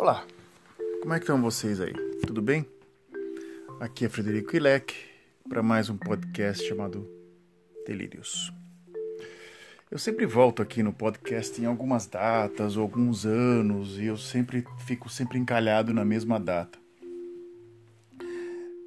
Olá, 0.00 0.24
como 1.02 1.12
é 1.12 1.18
que 1.18 1.24
estão 1.24 1.42
vocês 1.42 1.80
aí? 1.80 1.92
Tudo 2.24 2.40
bem? 2.40 2.64
Aqui 3.80 4.04
é 4.04 4.08
Frederico 4.08 4.54
Ilek 4.54 4.94
para 5.48 5.60
mais 5.60 5.90
um 5.90 5.96
podcast 5.96 6.64
chamado 6.64 7.04
Delírios. 7.84 8.52
Eu 9.90 9.98
sempre 9.98 10.24
volto 10.24 10.62
aqui 10.62 10.84
no 10.84 10.92
podcast 10.92 11.60
em 11.60 11.64
algumas 11.64 12.06
datas 12.06 12.76
alguns 12.76 13.26
anos 13.26 13.98
e 13.98 14.04
eu 14.04 14.16
sempre 14.16 14.64
fico 14.86 15.08
sempre 15.08 15.36
encalhado 15.36 15.92
na 15.92 16.04
mesma 16.04 16.38
data. 16.38 16.78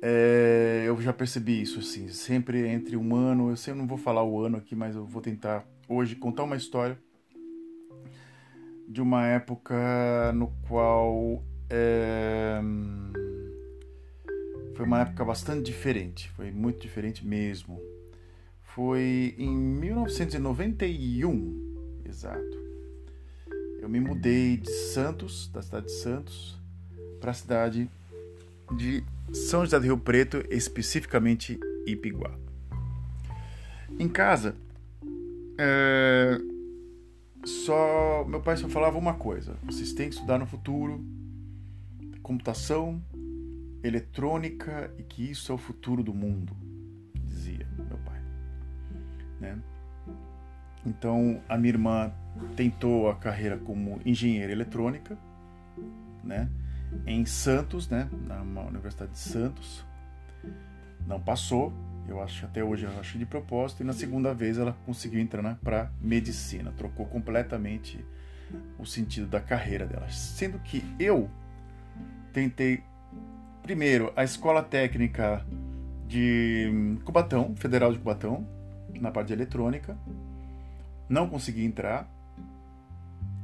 É, 0.01 0.85
eu 0.87 0.99
já 1.01 1.11
percebi 1.11 1.61
isso 1.61 1.79
assim, 1.79 2.07
sempre 2.07 2.65
entre 2.69 2.95
um 2.95 3.13
ano, 3.13 3.49
eu 3.49 3.57
sei, 3.57 3.73
eu 3.73 3.77
não 3.77 3.85
vou 3.85 3.97
falar 3.97 4.23
o 4.23 4.39
ano 4.39 4.55
aqui, 4.55 4.77
mas 4.77 4.95
eu 4.95 5.05
vou 5.05 5.21
tentar 5.21 5.67
hoje 5.89 6.15
contar 6.15 6.43
uma 6.43 6.55
história 6.55 6.97
de 8.91 9.01
uma 9.01 9.25
época 9.25 10.33
no 10.33 10.49
qual 10.67 11.41
é, 11.69 12.59
foi 14.75 14.85
uma 14.85 14.99
época 14.99 15.23
bastante 15.23 15.63
diferente, 15.63 16.29
foi 16.31 16.51
muito 16.51 16.81
diferente 16.81 17.25
mesmo. 17.25 17.79
Foi 18.75 19.33
em 19.37 19.49
1991, 19.49 22.01
exato. 22.05 22.59
Eu 23.79 23.87
me 23.87 24.01
mudei 24.01 24.57
de 24.57 24.69
Santos, 24.69 25.47
da 25.47 25.61
cidade 25.61 25.85
de 25.85 25.93
Santos, 25.93 26.59
para 27.19 27.31
a 27.31 27.33
cidade 27.33 27.89
de 28.77 29.01
São 29.33 29.63
José 29.63 29.79
do 29.79 29.85
Rio 29.85 29.97
Preto, 29.97 30.43
especificamente 30.49 31.57
Ipiguá. 31.85 32.37
Em 33.97 34.09
casa, 34.09 34.53
é, 35.57 36.37
só 37.43 38.23
meu 38.25 38.41
pai 38.41 38.57
só 38.57 38.69
falava 38.69 38.97
uma 38.97 39.13
coisa: 39.13 39.57
vocês 39.63 39.93
têm 39.93 40.09
que 40.09 40.15
estudar 40.15 40.37
no 40.37 40.45
futuro 40.45 41.03
computação, 42.21 43.01
eletrônica 43.83 44.93
e 44.97 45.03
que 45.03 45.29
isso 45.29 45.51
é 45.51 45.55
o 45.55 45.57
futuro 45.57 46.03
do 46.03 46.13
mundo, 46.13 46.55
dizia 47.25 47.67
meu 47.77 47.97
pai. 47.97 48.21
Né? 49.39 49.59
Então 50.85 51.41
a 51.49 51.57
minha 51.57 51.73
irmã 51.73 52.11
tentou 52.55 53.09
a 53.09 53.15
carreira 53.15 53.57
como 53.57 53.99
engenheira 54.05 54.51
eletrônica, 54.51 55.17
né? 56.23 56.49
Em 57.05 57.25
Santos, 57.25 57.89
né? 57.89 58.09
Na 58.27 58.61
Universidade 58.61 59.11
de 59.11 59.19
Santos, 59.19 59.85
não 61.07 61.19
passou 61.19 61.73
eu 62.07 62.21
acho 62.21 62.45
até 62.45 62.63
hoje 62.63 62.85
eu 62.85 62.99
acho 62.99 63.17
de 63.17 63.25
propósito 63.25 63.81
e 63.81 63.85
na 63.85 63.93
segunda 63.93 64.33
vez 64.33 64.57
ela 64.57 64.75
conseguiu 64.85 65.19
entrar 65.19 65.55
para 65.63 65.91
medicina, 66.01 66.71
trocou 66.77 67.05
completamente 67.05 68.03
o 68.77 68.85
sentido 68.85 69.27
da 69.27 69.39
carreira 69.39 69.85
dela, 69.85 70.09
sendo 70.09 70.59
que 70.59 70.83
eu 70.99 71.29
tentei 72.33 72.83
primeiro 73.63 74.11
a 74.15 74.23
escola 74.23 74.61
técnica 74.61 75.45
de 76.07 76.99
Cubatão, 77.05 77.55
Federal 77.55 77.93
de 77.93 77.99
Cubatão, 77.99 78.45
na 78.99 79.11
parte 79.11 79.27
de 79.27 79.33
eletrônica, 79.33 79.97
não 81.07 81.29
consegui 81.29 81.63
entrar, 81.63 82.09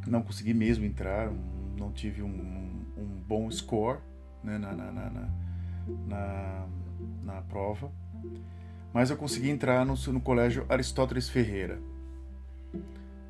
não 0.05 0.21
consegui 0.21 0.53
mesmo 0.53 0.85
entrar, 0.85 1.31
não 1.77 1.91
tive 1.91 2.21
um, 2.21 2.85
um 2.97 3.23
bom 3.25 3.49
score 3.49 3.99
né, 4.43 4.57
na, 4.57 4.73
na, 4.73 4.91
na, 4.91 5.29
na, 6.07 6.67
na 7.23 7.41
prova 7.43 7.91
mas 8.93 9.09
eu 9.09 9.17
consegui 9.17 9.49
entrar 9.49 9.85
no, 9.85 9.95
no 9.95 10.19
colégio 10.19 10.65
Aristóteles 10.69 11.29
Ferreira, 11.29 11.79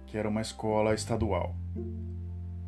que 0.06 0.18
era 0.18 0.30
uma 0.30 0.42
escola 0.42 0.94
estadual. 0.94 1.56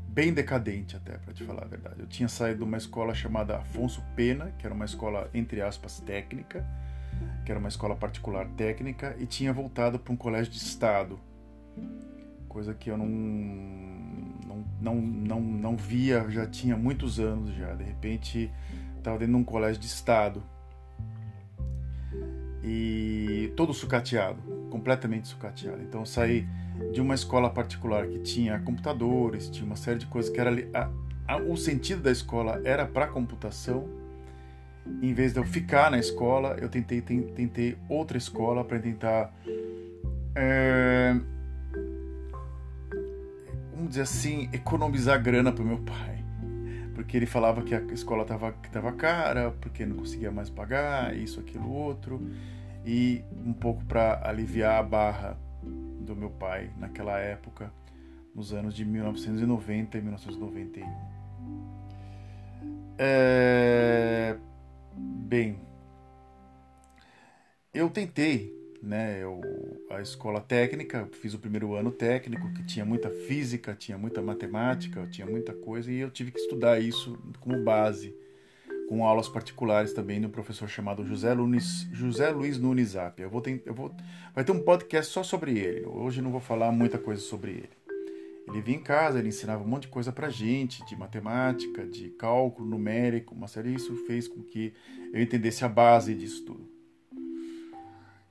Bem 0.08 0.34
decadente 0.34 0.96
até, 0.96 1.18
para 1.18 1.34
te 1.34 1.44
falar 1.44 1.64
a 1.64 1.68
verdade. 1.68 2.00
Eu 2.00 2.08
tinha 2.08 2.28
saído 2.28 2.60
de 2.60 2.64
uma 2.66 2.78
escola 2.78 3.14
chamada 3.14 3.58
Afonso 3.58 4.04
Pena, 4.16 4.52
que 4.58 4.66
era 4.66 4.76
uma 4.76 4.86
escola, 4.86 5.30
entre 5.34 5.62
aspas, 5.62 6.00
técnica, 6.00 6.66
que 7.46 7.52
era 7.52 7.60
uma 7.60 7.70
escola 7.70 7.96
particular 7.96 8.48
técnica, 8.58 9.16
e 9.18 9.26
tinha 9.26 9.54
voltado 9.54 9.98
para 9.98 10.12
um 10.12 10.18
colégio 10.18 10.52
de 10.52 10.58
estado, 10.58 11.20
coisa 12.50 12.74
que 12.74 12.90
eu 12.90 12.98
não, 12.98 13.08
não, 13.08 14.66
não, 14.82 14.96
não, 14.96 15.42
não 15.42 15.78
via 15.78 16.30
já 16.30 16.46
tinha 16.46 16.76
muitos 16.76 17.20
anos 17.20 17.54
já. 17.56 17.74
De 17.76 17.84
repente, 17.84 18.52
estava 18.98 19.18
dentro 19.18 19.36
de 19.36 19.40
um 19.40 19.44
colégio 19.44 19.80
de 19.80 19.88
estado, 19.88 20.44
e 22.72 23.52
todo 23.56 23.74
sucateado, 23.74 24.40
completamente 24.70 25.28
sucateado. 25.28 25.82
Então 25.82 26.02
eu 26.02 26.06
saí 26.06 26.48
de 26.94 27.02
uma 27.02 27.16
escola 27.16 27.50
particular 27.50 28.06
que 28.08 28.20
tinha 28.20 28.60
computadores, 28.60 29.50
tinha 29.50 29.66
uma 29.66 29.76
série 29.76 29.98
de 29.98 30.06
coisas 30.06 30.32
que 30.32 30.40
era 30.40 30.52
ali, 30.52 30.70
a, 30.72 30.88
a, 31.28 31.38
o 31.38 31.58
sentido 31.58 32.04
da 32.04 32.12
escola 32.12 32.62
era 32.64 32.86
para 32.86 33.08
computação. 33.08 33.90
Em 35.02 35.14
vez 35.14 35.34
de 35.34 35.40
eu 35.40 35.44
ficar 35.44 35.90
na 35.90 35.98
escola, 35.98 36.58
eu 36.60 36.70
tentei 36.70 37.02
tentei 37.02 37.76
outra 37.88 38.18
escola 38.18 38.64
para 38.64 38.80
tentar 38.80 39.34
é, 40.36 41.20
vamos 43.74 43.90
dizer 43.90 44.02
assim, 44.02 44.48
economizar 44.54 45.22
grana 45.22 45.52
para 45.52 45.64
meu 45.64 45.80
pai 45.80 46.19
porque 47.00 47.16
ele 47.16 47.26
falava 47.26 47.62
que 47.62 47.74
a 47.74 47.80
escola 47.94 48.24
estava 48.24 48.52
tava 48.74 48.92
cara, 48.92 49.52
porque 49.52 49.86
não 49.86 49.96
conseguia 49.96 50.30
mais 50.32 50.50
pagar, 50.50 51.16
isso, 51.16 51.40
aquilo, 51.40 51.72
outro, 51.72 52.22
e 52.86 53.24
um 53.46 53.54
pouco 53.54 53.86
para 53.86 54.28
aliviar 54.28 54.78
a 54.78 54.84
barra 54.84 55.38
do 55.64 56.14
meu 56.14 56.30
pai 56.30 56.70
naquela 56.78 57.18
época, 57.18 57.72
nos 58.36 58.52
anos 58.54 58.76
de 58.76 58.84
1990 58.84 59.98
e 59.98 60.02
1991. 60.02 60.86
É... 62.98 64.36
Bem, 64.94 65.58
eu 67.74 67.90
tentei 67.90 68.59
né? 68.82 69.22
Eu, 69.22 69.42
a 69.90 70.02
escola 70.02 70.40
técnica, 70.40 71.08
fiz 71.22 71.34
o 71.34 71.40
primeiro 71.40 71.76
ano 71.76 71.92
técnico, 71.92 72.52
que 72.54 72.64
tinha 72.64 72.86
muita 72.86 73.10
física, 73.10 73.76
tinha 73.76 73.98
muita 73.98 74.22
matemática, 74.22 75.08
tinha 75.08 75.28
muita 75.28 75.54
coisa, 75.54 75.92
e 75.92 76.00
eu 76.00 76.10
tive 76.10 76.32
que 76.32 76.40
estudar 76.40 76.80
isso 76.80 77.18
como 77.40 77.64
base, 77.64 78.16
com 78.88 79.06
aulas 79.06 79.30
particulares 79.30 79.94
também 79.94 80.20
de 80.20 80.26
um 80.26 80.32
professor 80.32 80.68
chamado 80.68 81.06
José, 81.06 81.34
Luiz, 81.34 81.88
José 81.92 82.30
Luiz 82.32 82.58
Nunes 82.58 82.96
Apia. 82.96 83.26
Eu 83.26 83.30
vou, 83.30 83.42
ter, 83.42 83.62
eu 83.66 83.74
vou, 83.74 83.94
vai 84.34 84.44
ter 84.44 84.52
um 84.52 84.62
podcast 84.62 85.12
só 85.12 85.22
sobre 85.22 85.60
ele. 85.60 85.86
Hoje 85.86 86.22
não 86.22 86.32
vou 86.32 86.42
falar 86.42 86.72
muita 86.72 86.98
coisa 86.98 87.22
sobre 87.22 87.52
ele. 87.52 87.80
Ele 88.48 88.62
vinha 88.62 88.78
em 88.78 88.82
casa, 88.82 89.20
ele 89.20 89.28
ensinava 89.28 89.64
um 89.64 89.68
monte 89.68 89.84
de 89.84 89.90
coisa 89.90 90.12
pra 90.12 90.30
gente, 90.30 90.84
de 90.88 90.96
matemática, 90.96 91.86
de 91.86 92.10
cálculo 92.10 92.68
numérico, 92.68 93.36
uma 93.36 93.48
série. 93.48 93.76
Isso 93.76 93.96
fez 94.08 94.28
com 94.28 94.42
que 94.42 94.74
eu 95.14 95.22
entendesse 95.22 95.64
a 95.64 95.70
base 95.70 96.16
disso 96.16 96.44
tudo. 96.44 96.79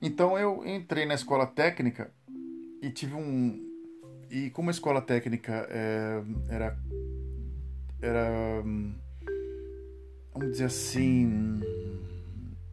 Então 0.01 0.37
eu 0.37 0.65
entrei 0.65 1.05
na 1.05 1.13
escola 1.13 1.45
técnica 1.45 2.11
e 2.81 2.89
tive 2.89 3.15
um. 3.15 3.67
E 4.31 4.49
como 4.51 4.69
a 4.69 4.71
escola 4.71 5.01
técnica 5.01 5.67
é, 5.69 6.23
era. 6.49 6.77
Era. 8.01 8.63
Vamos 10.33 10.51
dizer 10.51 10.65
assim. 10.65 11.59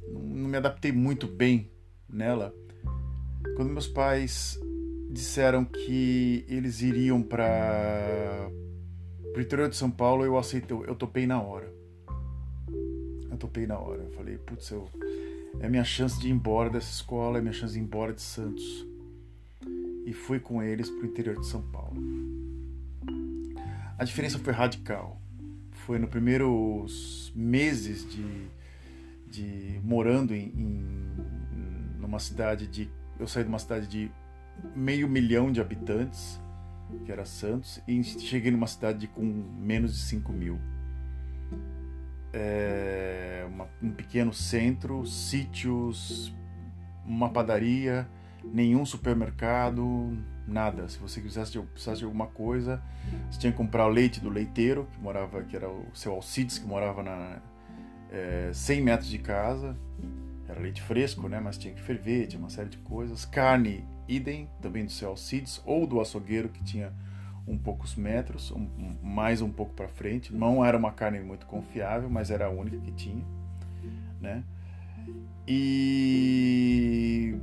Não 0.09 0.49
me 0.49 0.57
adaptei 0.57 0.93
muito 0.93 1.27
bem 1.27 1.71
nela. 2.09 2.55
Quando 3.57 3.71
meus 3.71 3.89
pais 3.89 4.61
disseram 5.11 5.65
que 5.65 6.45
eles 6.49 6.83
iriam 6.83 7.23
para 7.23 8.49
o 9.35 9.41
interior 9.41 9.69
de 9.69 9.77
São 9.77 9.91
Paulo, 9.91 10.25
eu 10.25 10.37
aceitei, 10.39 10.77
eu 10.77 10.95
topei 10.95 11.27
na 11.27 11.41
hora. 11.41 11.73
Eu 13.31 13.37
topei 13.37 13.67
na 13.67 13.79
hora. 13.79 14.03
Eu 14.03 14.11
falei, 14.11 14.39
putz, 14.39 14.71
eu 14.71 14.89
é 15.61 15.69
minha 15.69 15.85
chance 15.85 16.19
de 16.19 16.29
ir 16.29 16.31
embora 16.31 16.71
dessa 16.71 16.91
escola, 16.91 17.39
é 17.39 17.41
minha 17.41 17.53
chance 17.53 17.73
de 17.75 17.81
ir 17.81 17.83
embora 17.83 18.13
de 18.13 18.23
Santos. 18.23 18.87
E 20.05 20.13
fui 20.13 20.39
com 20.39 20.63
eles 20.63 20.89
para 20.89 21.03
o 21.03 21.07
interior 21.07 21.39
de 21.39 21.47
São 21.47 21.63
Paulo. 21.63 21.97
A 23.99 24.05
diferença 24.05 24.39
foi 24.39 24.53
radical. 24.53 25.21
Foi 25.71 25.99
nos 25.99 26.11
primeiros 26.11 27.33
meses 27.35 28.09
de, 28.09 28.49
de 29.29 29.81
morando 29.83 30.35
em, 30.35 30.49
em 30.49 31.07
numa 31.99 32.19
cidade 32.19 32.67
de. 32.67 32.89
Eu 33.19 33.27
saí 33.27 33.43
de 33.43 33.49
uma 33.49 33.59
cidade 33.59 33.87
de 33.87 34.11
meio 34.75 35.09
milhão 35.09 35.51
de 35.51 35.61
habitantes, 35.61 36.41
que 37.05 37.11
era 37.11 37.25
Santos, 37.25 37.81
e 37.89 38.03
cheguei 38.05 38.51
numa 38.51 38.67
cidade 38.67 39.01
de, 39.01 39.07
com 39.09 39.23
menos 39.25 39.95
de 39.95 40.01
5 40.03 40.33
mil 40.33 40.61
é, 42.39 43.47
uma, 43.49 43.67
um 43.83 43.91
pequeno 43.91 44.33
centro, 44.35 45.07
sítios, 45.07 46.35
uma 47.03 47.31
padaria, 47.31 48.07
nenhum 48.45 48.85
supermercado, 48.85 50.19
nada. 50.47 50.87
Se 50.87 50.99
você 50.99 51.23
quisesse 51.23 51.59
precisasse 51.59 52.01
de 52.01 52.05
alguma 52.05 52.27
coisa, 52.27 52.83
você 53.31 53.41
tinha 53.41 53.51
que 53.51 53.57
comprar 53.57 53.87
o 53.87 53.89
leite 53.89 54.21
do 54.21 54.29
leiteiro, 54.29 54.87
que 54.93 55.01
morava, 55.01 55.43
que 55.45 55.57
era 55.57 55.69
o 55.71 55.87
seu 55.95 56.13
Alcides, 56.13 56.59
que 56.59 56.67
morava 56.67 57.03
na 57.03 57.41
é, 58.11 58.51
100 58.53 58.83
metros 58.83 59.09
de 59.09 59.19
casa. 59.19 59.75
Era 60.47 60.61
leite 60.61 60.83
fresco, 60.83 61.29
né? 61.29 61.41
Mas 61.41 61.57
tinha 61.57 61.73
que 61.73 61.81
ferver, 61.81 62.27
tinha 62.27 62.39
uma 62.39 62.51
série 62.51 62.69
de 62.69 62.79
coisas. 62.79 63.25
Carne, 63.25 63.83
idem, 64.07 64.49
também 64.61 64.85
do 64.85 64.93
seu 64.93 65.09
Alcides, 65.09 65.63
ou 65.65 65.87
do 65.87 66.01
açougueiro, 66.01 66.51
que 66.51 66.63
tinha 66.63 66.93
um 67.47 67.57
poucos 67.57 67.95
metros, 67.95 68.51
um, 68.51 68.69
mais 69.03 69.41
um 69.41 69.51
pouco 69.51 69.73
para 69.75 69.89
frente. 69.89 70.35
Não 70.35 70.65
era 70.65 70.77
uma 70.77 70.93
carne 70.93 71.21
muito 71.21 71.47
confiável, 71.47 72.11
mas 72.11 72.31
era 72.31 72.47
a 72.47 72.51
única 72.51 72.79
que 72.79 72.93
tinha, 72.93 73.25
né? 74.21 74.43
E 75.47 77.39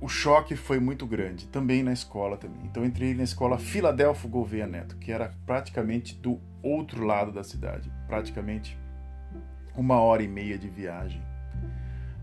o 0.00 0.08
choque 0.08 0.56
foi 0.56 0.80
muito 0.80 1.06
grande, 1.06 1.46
também 1.46 1.82
na 1.82 1.92
escola 1.92 2.36
também. 2.36 2.64
Então 2.64 2.84
entrei 2.84 3.14
na 3.14 3.22
escola 3.22 3.58
Filadélfio 3.58 4.28
Gouveia 4.28 4.66
Neto, 4.66 4.96
que 4.96 5.12
era 5.12 5.32
praticamente 5.46 6.14
do 6.14 6.40
outro 6.62 7.04
lado 7.04 7.30
da 7.30 7.44
cidade, 7.44 7.90
praticamente 8.08 8.76
uma 9.76 10.00
hora 10.00 10.22
e 10.22 10.28
meia 10.28 10.58
de 10.58 10.68
viagem, 10.68 11.22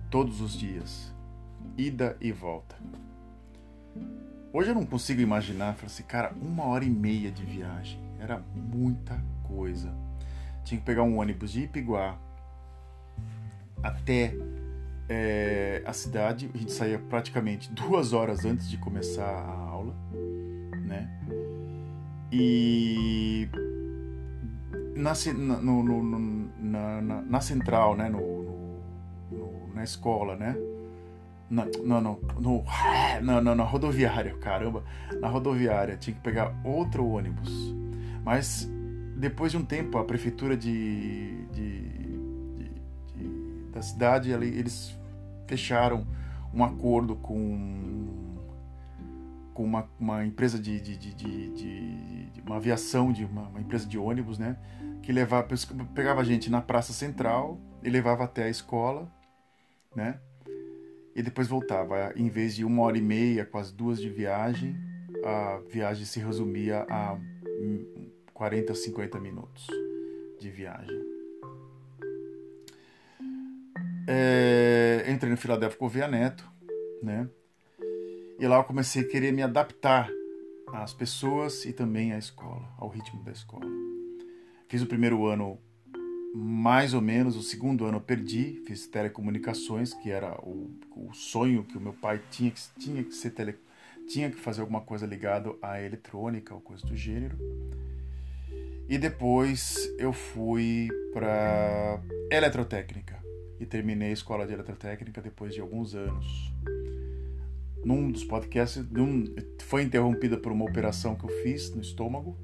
todos 0.10 0.42
os 0.42 0.58
dias, 0.58 1.14
ida 1.78 2.18
e 2.20 2.32
volta. 2.32 2.76
Hoje 4.54 4.70
eu 4.70 4.76
não 4.76 4.86
consigo 4.86 5.20
imaginar, 5.20 5.74
falei 5.74 5.88
assim, 5.88 6.04
cara, 6.04 6.32
uma 6.40 6.66
hora 6.66 6.86
e 6.86 6.90
meia 6.90 7.32
de 7.32 7.44
viagem, 7.44 8.00
era 8.20 8.40
muita 8.54 9.20
coisa. 9.48 9.92
Tinha 10.64 10.80
que 10.80 10.86
pegar 10.86 11.02
um 11.02 11.18
ônibus 11.18 11.52
de 11.52 11.62
Ipiguá 11.62 12.20
até 13.82 14.36
é, 15.10 15.82
a 15.84 15.92
cidade, 15.92 16.52
a 16.54 16.58
gente 16.58 16.72
saía 16.72 17.00
praticamente 17.00 17.72
duas 17.74 18.14
horas 18.14 18.46
antes 18.46 18.70
de 18.70 18.78
começar 18.78 19.26
a 19.26 19.52
aula, 19.52 19.96
né? 20.86 21.10
E 22.32 23.50
na, 24.96 25.14
no, 25.34 25.84
no, 25.84 26.04
na, 26.60 27.02
na, 27.02 27.22
na, 27.24 27.42
central, 27.42 27.98
né? 27.98 28.08
No, 28.08 29.74
na 29.74 29.84
escola, 29.84 30.36
né? 30.36 30.56
Na, 31.54 31.66
no, 31.66 32.20
não, 33.22 33.56
na 33.56 33.64
rodoviária, 33.64 34.36
caramba, 34.38 34.84
na 35.22 35.28
rodoviária 35.28 35.96
tinha 35.96 36.16
que 36.16 36.22
pegar 36.22 36.52
outro 36.64 37.06
ônibus. 37.06 37.76
Mas 38.24 38.68
depois 39.16 39.52
de 39.52 39.58
um 39.58 39.64
tempo, 39.64 40.00
a 40.00 40.04
prefeitura 40.04 40.58
de, 40.58 41.46
de, 41.52 41.90
de, 41.90 42.70
de 43.16 43.70
da 43.72 43.82
cidade, 43.84 44.32
eles 44.32 44.98
fecharam 45.46 46.08
um 46.52 46.64
acordo 46.64 47.16
com, 47.18 48.38
com 49.54 49.64
uma, 49.64 49.88
uma 50.00 50.26
empresa 50.26 50.58
de, 50.58 50.80
de, 50.80 50.98
de, 50.98 51.14
de, 51.14 52.30
de 52.32 52.42
uma 52.42 52.56
aviação, 52.56 53.14
de 53.14 53.26
uma, 53.26 53.44
uma, 53.44 53.62
empresa 53.62 53.86
de 53.86 53.98
ônibus, 53.98 54.40
né? 54.40 54.58
Que 55.04 55.12
levava, 55.12 55.48
pegava 55.94 56.22
a 56.22 56.24
gente 56.24 56.50
na 56.50 56.62
Praça 56.62 56.94
Central 56.94 57.60
e 57.84 57.90
levava 57.90 58.24
até 58.24 58.46
a 58.46 58.50
escola, 58.50 59.08
né? 59.96 60.20
E 61.16 61.22
depois 61.22 61.48
voltava. 61.48 62.14
Em 62.16 62.30
vez 62.30 62.56
de 62.56 62.66
uma 62.66 62.84
hora 62.84 62.98
e 62.98 63.02
meia, 63.02 63.46
quase 63.46 63.74
duas 63.74 64.00
de 64.00 64.10
viagem, 64.10 64.76
a 65.24 65.60
viagem 65.70 66.06
se 66.06 66.20
resumia 66.20 66.86
a 66.90 67.18
40, 68.34 68.74
50 68.74 69.20
minutos 69.20 69.68
de 70.40 70.50
viagem. 70.50 71.14
É, 74.08 75.06
entrei 75.08 75.32
no 75.32 75.38
Filadélfia 75.38 75.80
Gouveia 75.80 76.08
Neto, 76.08 76.50
né? 77.02 77.30
E 78.38 78.48
lá 78.48 78.58
eu 78.58 78.64
comecei 78.64 79.04
a 79.04 79.08
querer 79.08 79.32
me 79.32 79.42
adaptar 79.42 80.10
às 80.74 80.94
pessoas 80.94 81.64
e 81.66 81.72
também 81.72 82.12
à 82.12 82.18
escola, 82.18 82.68
ao 82.78 82.90
ritmo 82.90 83.24
da 83.24 83.32
escola. 83.32 83.66
Fiz 84.68 84.82
o 84.82 84.88
primeiro 84.88 85.26
ano 85.26 85.58
mais 86.34 86.96
ou 86.96 87.02
menos, 87.02 87.36
o 87.36 87.44
segundo 87.44 87.86
ano 87.86 87.98
eu 87.98 88.02
perdi, 88.02 88.62
fiz 88.66 88.88
telecomunicações, 88.88 89.94
que 89.94 90.10
era 90.10 90.34
o, 90.42 90.72
o 90.96 91.14
sonho 91.14 91.64
que 91.64 91.78
o 91.78 91.82
meu 91.82 91.94
pai 91.94 92.20
tinha 92.32 92.50
que, 92.50 92.60
tinha 92.80 93.04
que 93.04 93.14
ser 93.14 93.30
tele, 93.32 93.56
tinha 94.08 94.32
que 94.32 94.38
fazer 94.38 94.62
alguma 94.62 94.82
coisa 94.82 95.06
ligado 95.06 95.58
à 95.62 95.80
eletrônica 95.80 96.54
ou 96.54 96.60
coisa 96.60 96.86
do 96.88 96.96
gênero. 96.96 97.38
E 98.90 98.98
depois 98.98 99.78
eu 100.00 100.12
fui 100.12 100.90
para 101.14 102.02
eletrotécnica 102.32 103.24
e 103.60 103.66
terminei 103.66 104.10
a 104.10 104.14
escola 104.14 104.48
de 104.48 104.54
eletrotécnica 104.54 105.22
depois 105.22 105.54
de 105.54 105.62
alguns 105.62 105.94
anos. 105.94 106.52
Num 107.86 108.12
dos 108.12 108.24
podcasts, 108.24 108.84
num, 108.90 109.26
foi 109.62 109.84
interrompida 109.84 110.38
por 110.38 110.52
uma 110.52 110.66
operação 110.66 111.16
que 111.16 111.26
eu 111.26 111.44
fiz 111.44 111.74
no 111.76 111.82
estômago, 111.82 112.36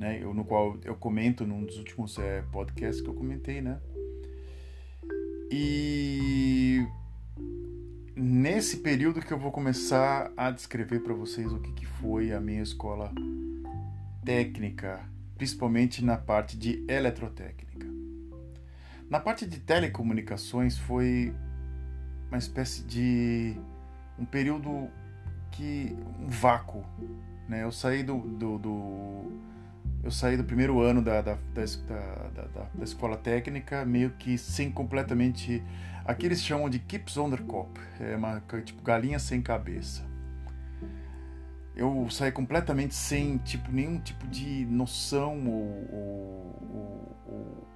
né, 0.00 0.18
eu, 0.18 0.32
no 0.32 0.46
qual 0.46 0.78
eu 0.82 0.96
comento 0.96 1.46
num 1.46 1.62
dos 1.62 1.76
últimos 1.76 2.18
é, 2.18 2.40
podcasts 2.50 3.02
que 3.02 3.08
eu 3.08 3.12
comentei, 3.12 3.60
né? 3.60 3.78
E 5.52 6.86
nesse 8.16 8.78
período 8.78 9.20
que 9.20 9.30
eu 9.30 9.38
vou 9.38 9.52
começar 9.52 10.32
a 10.38 10.50
descrever 10.50 11.00
para 11.00 11.12
vocês 11.12 11.52
o 11.52 11.60
que, 11.60 11.70
que 11.72 11.84
foi 11.84 12.32
a 12.32 12.40
minha 12.40 12.62
escola 12.62 13.12
técnica, 14.24 15.00
principalmente 15.36 16.02
na 16.02 16.16
parte 16.16 16.56
de 16.56 16.82
eletrotécnica. 16.88 17.86
Na 19.10 19.20
parte 19.20 19.44
de 19.44 19.60
telecomunicações 19.60 20.78
foi 20.78 21.34
uma 22.28 22.38
espécie 22.38 22.84
de 22.84 23.54
um 24.18 24.24
período 24.24 24.88
que 25.52 25.94
um 26.18 26.26
vácuo, 26.26 26.86
né? 27.46 27.64
Eu 27.64 27.72
saí 27.72 28.02
do, 28.02 28.18
do, 28.18 28.58
do 28.58 29.49
eu 30.02 30.10
saí 30.10 30.36
do 30.36 30.44
primeiro 30.44 30.80
ano 30.80 31.02
da, 31.02 31.20
da, 31.20 31.34
da, 31.54 32.42
da, 32.42 32.66
da 32.74 32.84
escola 32.84 33.16
técnica 33.16 33.84
meio 33.84 34.10
que 34.10 34.38
sem 34.38 34.70
completamente 34.70 35.62
aqui 36.04 36.26
eles 36.26 36.42
chamam 36.42 36.70
de 36.70 36.78
keeps 36.78 37.16
on 37.16 37.30
cop, 37.36 37.78
é 38.00 38.16
uma 38.16 38.42
tipo 38.64 38.82
galinha 38.82 39.18
sem 39.18 39.42
cabeça. 39.42 40.08
Eu 41.76 42.08
saí 42.10 42.32
completamente 42.32 42.94
sem 42.94 43.38
tipo 43.38 43.70
nenhum 43.70 43.98
tipo 44.00 44.26
de 44.26 44.66
noção 44.66 45.46
ou, 45.46 45.88
ou, 45.92 47.16
ou, 47.26 47.68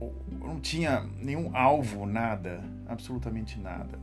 ou 0.00 0.24
eu 0.40 0.46
não 0.46 0.60
tinha 0.60 1.02
nenhum 1.18 1.54
alvo, 1.54 2.06
nada, 2.06 2.62
absolutamente 2.86 3.58
nada. 3.58 3.98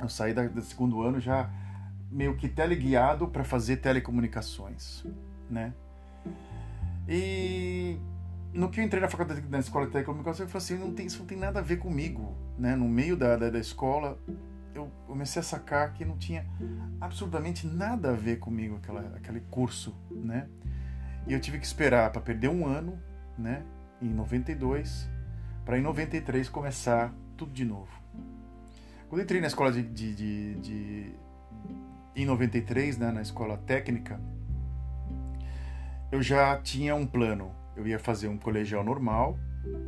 Eu 0.00 0.08
saí 0.08 0.34
do 0.34 0.62
segundo 0.62 1.02
ano 1.02 1.20
já 1.20 1.48
meio 2.12 2.36
que 2.36 2.48
teleguiado 2.48 3.26
para 3.28 3.42
fazer 3.42 3.78
telecomunicações, 3.78 5.04
né? 5.50 5.72
E 7.08 7.98
no 8.52 8.70
que 8.70 8.80
eu 8.80 8.84
entrei 8.84 9.00
na 9.00 9.08
faculdade 9.08 9.42
na 9.48 9.58
escola 9.58 9.86
de 9.86 9.92
telecomunicações, 9.92 10.48
eu 10.48 10.48
falei 10.48 10.64
assim, 10.64 10.78
não 10.78 10.94
tem, 10.94 11.06
isso 11.06 11.18
não 11.18 11.26
tem 11.26 11.38
nada 11.38 11.58
a 11.60 11.62
ver 11.62 11.78
comigo, 11.78 12.36
né? 12.58 12.76
No 12.76 12.88
meio 12.88 13.16
da, 13.16 13.36
da, 13.36 13.50
da 13.50 13.58
escola, 13.58 14.18
eu 14.74 14.90
comecei 15.06 15.40
a 15.40 15.42
sacar 15.42 15.92
que 15.94 16.04
não 16.04 16.16
tinha 16.16 16.46
absolutamente 17.00 17.66
nada 17.66 18.10
a 18.10 18.14
ver 18.14 18.38
comigo 18.38 18.76
aquela, 18.76 19.00
aquele 19.16 19.40
curso, 19.50 19.96
né? 20.10 20.46
E 21.26 21.32
eu 21.32 21.40
tive 21.40 21.58
que 21.58 21.66
esperar 21.66 22.10
para 22.10 22.20
perder 22.20 22.48
um 22.48 22.66
ano, 22.66 22.98
né? 23.38 23.64
em 24.02 24.12
92, 24.12 25.08
para 25.64 25.78
em 25.78 25.82
93 25.82 26.48
começar 26.48 27.14
tudo 27.36 27.52
de 27.52 27.64
novo. 27.64 27.90
Quando 29.08 29.22
entrei 29.22 29.40
na 29.40 29.46
escola 29.46 29.70
de, 29.70 29.82
de, 29.82 30.14
de, 30.14 30.54
de 30.56 31.14
em 32.14 32.24
93, 32.26 32.98
né, 32.98 33.10
na 33.10 33.22
escola 33.22 33.56
técnica, 33.56 34.20
eu 36.10 36.22
já 36.22 36.56
tinha 36.58 36.94
um 36.94 37.06
plano. 37.06 37.52
Eu 37.74 37.86
ia 37.86 37.98
fazer 37.98 38.28
um 38.28 38.36
colegial 38.36 38.84
normal, 38.84 39.38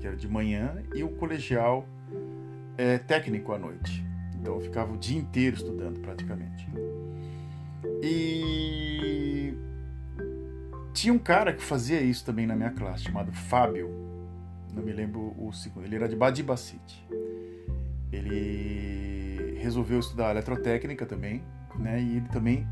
que 0.00 0.06
era 0.06 0.16
de 0.16 0.28
manhã, 0.28 0.82
e 0.94 1.02
o 1.02 1.08
um 1.08 1.16
colegial 1.16 1.86
é, 2.78 2.98
técnico 2.98 3.52
à 3.52 3.58
noite. 3.58 4.04
Então 4.34 4.54
eu 4.54 4.60
ficava 4.60 4.92
o 4.92 4.96
dia 4.96 5.18
inteiro 5.18 5.56
estudando 5.56 6.00
praticamente. 6.00 6.68
E 8.02 9.54
tinha 10.92 11.12
um 11.12 11.18
cara 11.18 11.52
que 11.52 11.62
fazia 11.62 12.00
isso 12.00 12.24
também 12.24 12.46
na 12.46 12.56
minha 12.56 12.70
classe, 12.70 13.04
chamado 13.04 13.32
Fábio 13.32 14.04
não 14.74 14.82
me 14.82 14.92
lembro 14.92 15.34
o 15.38 15.52
segundo, 15.52 15.86
ele 15.86 15.94
era 15.94 16.08
de 16.08 16.16
Badibacite. 16.16 17.06
Ele 18.12 19.56
resolveu 19.58 20.00
estudar 20.00 20.32
eletrotécnica 20.32 21.06
também, 21.06 21.42
né? 21.78 22.00
E 22.00 22.16
ele 22.16 22.28
também, 22.28 22.66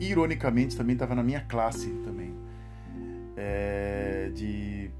ironicamente, 0.00 0.76
também 0.76 0.94
estava 0.94 1.14
na 1.14 1.22
minha 1.22 1.40
classe 1.40 1.90
também, 2.04 2.34
é, 3.36 4.30
de 4.34 4.90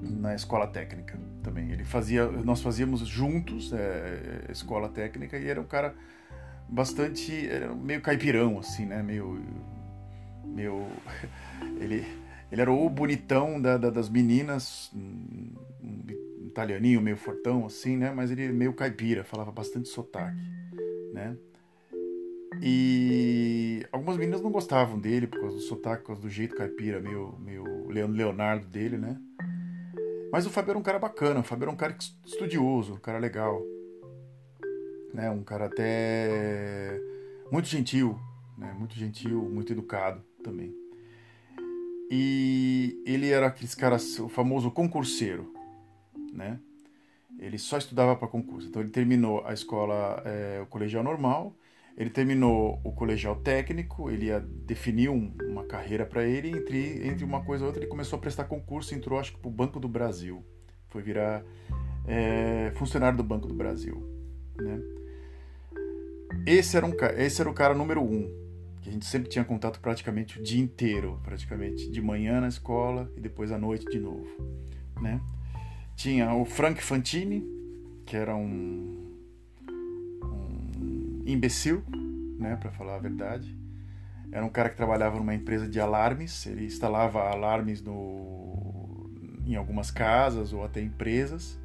na 0.00 0.34
escola 0.34 0.66
técnica 0.66 1.18
também. 1.42 1.70
Ele 1.70 1.84
fazia, 1.84 2.26
nós 2.26 2.60
fazíamos 2.60 3.00
juntos 3.00 3.72
é, 3.72 4.46
escola 4.50 4.88
técnica 4.88 5.38
e 5.38 5.48
era 5.48 5.60
um 5.60 5.64
cara 5.64 5.94
bastante, 6.68 7.48
era 7.48 7.74
meio 7.74 8.00
caipirão 8.00 8.58
assim, 8.58 8.86
né? 8.86 9.02
Meio, 9.02 9.40
meio, 10.44 10.86
ele 11.80 12.04
ele 12.52 12.60
era 12.60 12.70
o 12.70 12.90
bonitão 12.90 13.58
da, 13.58 13.78
da, 13.78 13.88
das 13.88 14.10
meninas, 14.10 14.90
um 14.94 16.46
italianinho 16.46 17.00
meio 17.00 17.16
fortão 17.16 17.64
assim, 17.64 17.96
né? 17.96 18.12
Mas 18.12 18.30
ele 18.30 18.52
meio 18.52 18.74
caipira, 18.74 19.24
falava 19.24 19.50
bastante 19.50 19.88
sotaque, 19.88 20.36
né? 21.14 21.34
E 22.64 23.84
algumas 23.90 24.16
meninas 24.16 24.40
não 24.40 24.52
gostavam 24.52 24.96
dele 24.96 25.26
por 25.26 25.40
causa 25.40 25.56
do 25.56 25.62
sotaque, 25.62 26.02
por 26.02 26.06
causa 26.08 26.22
do 26.22 26.30
jeito 26.30 26.54
caipira, 26.54 27.00
meio, 27.00 27.36
meio 27.40 27.88
Leonardo 27.88 28.64
dele, 28.68 28.96
né? 28.96 29.20
Mas 30.30 30.46
o 30.46 30.50
Fábio 30.50 30.70
era 30.70 30.78
um 30.78 30.82
cara 30.82 31.00
bacana, 31.00 31.40
o 31.40 31.42
Fábio 31.42 31.64
era 31.64 31.72
um 31.72 31.76
cara 31.76 31.96
estudioso, 32.24 32.94
um 32.94 32.98
cara 32.98 33.18
legal, 33.18 33.60
né? 35.12 35.28
Um 35.28 35.42
cara 35.42 35.64
até 35.64 37.00
muito 37.50 37.66
gentil, 37.66 38.16
né? 38.56 38.72
muito 38.78 38.94
gentil, 38.94 39.42
muito 39.42 39.72
educado 39.72 40.22
também. 40.44 40.72
E 42.08 43.02
ele 43.04 43.28
era 43.28 43.48
aqueles 43.48 43.74
caras, 43.74 44.20
o 44.20 44.28
famoso 44.28 44.70
concurseiro, 44.70 45.52
né? 46.32 46.60
Ele 47.40 47.58
só 47.58 47.76
estudava 47.76 48.14
para 48.14 48.28
concurso. 48.28 48.68
Então 48.68 48.80
ele 48.80 48.90
terminou 48.90 49.44
a 49.44 49.52
escola, 49.52 50.22
é, 50.24 50.60
o 50.62 50.66
colegial 50.66 51.02
normal, 51.02 51.56
ele 51.96 52.10
terminou 52.10 52.80
o 52.82 52.92
colegial 52.92 53.36
técnico, 53.36 54.10
ele 54.10 54.26
ia 54.26 54.40
definir 54.40 55.10
um, 55.10 55.34
uma 55.48 55.64
carreira 55.64 56.06
para 56.06 56.24
ele, 56.24 56.48
entre, 56.48 57.06
entre 57.06 57.24
uma 57.24 57.44
coisa 57.44 57.64
e 57.64 57.66
outra 57.66 57.82
ele 57.82 57.90
começou 57.90 58.18
a 58.18 58.20
prestar 58.20 58.44
concurso, 58.44 58.94
entrou 58.94 59.18
acho 59.18 59.32
que 59.32 59.38
para 59.38 59.48
o 59.48 59.52
Banco 59.52 59.78
do 59.78 59.88
Brasil, 59.88 60.44
foi 60.88 61.02
virar 61.02 61.44
é, 62.06 62.72
funcionário 62.74 63.16
do 63.16 63.24
Banco 63.24 63.46
do 63.46 63.54
Brasil, 63.54 64.02
né? 64.56 64.80
Esse 66.46 66.76
era, 66.76 66.86
um, 66.86 66.92
esse 67.18 67.40
era 67.40 67.50
o 67.50 67.54
cara 67.54 67.74
número 67.74 68.02
um, 68.02 68.26
que 68.80 68.88
a 68.88 68.92
gente 68.92 69.04
sempre 69.04 69.28
tinha 69.28 69.44
contato 69.44 69.78
praticamente 69.80 70.40
o 70.40 70.42
dia 70.42 70.60
inteiro, 70.60 71.20
praticamente 71.22 71.90
de 71.90 72.00
manhã 72.00 72.40
na 72.40 72.48
escola 72.48 73.12
e 73.16 73.20
depois 73.20 73.52
à 73.52 73.58
noite 73.58 73.84
de 73.90 74.00
novo, 74.00 74.26
né? 75.00 75.20
Tinha 75.94 76.34
o 76.34 76.44
Frank 76.44 76.82
Fantini, 76.82 77.46
que 78.06 78.16
era 78.16 78.34
um 78.34 79.11
imbecil, 81.26 81.82
né, 82.38 82.56
para 82.56 82.70
falar 82.70 82.96
a 82.96 82.98
verdade. 82.98 83.56
Era 84.30 84.44
um 84.44 84.48
cara 84.48 84.70
que 84.70 84.76
trabalhava 84.76 85.18
numa 85.18 85.34
empresa 85.34 85.68
de 85.68 85.78
alarmes, 85.78 86.46
ele 86.46 86.64
instalava 86.64 87.20
alarmes 87.30 87.82
no, 87.82 89.10
em 89.46 89.54
algumas 89.54 89.90
casas 89.90 90.52
ou 90.52 90.64
até 90.64 90.80
empresas. 90.80 91.60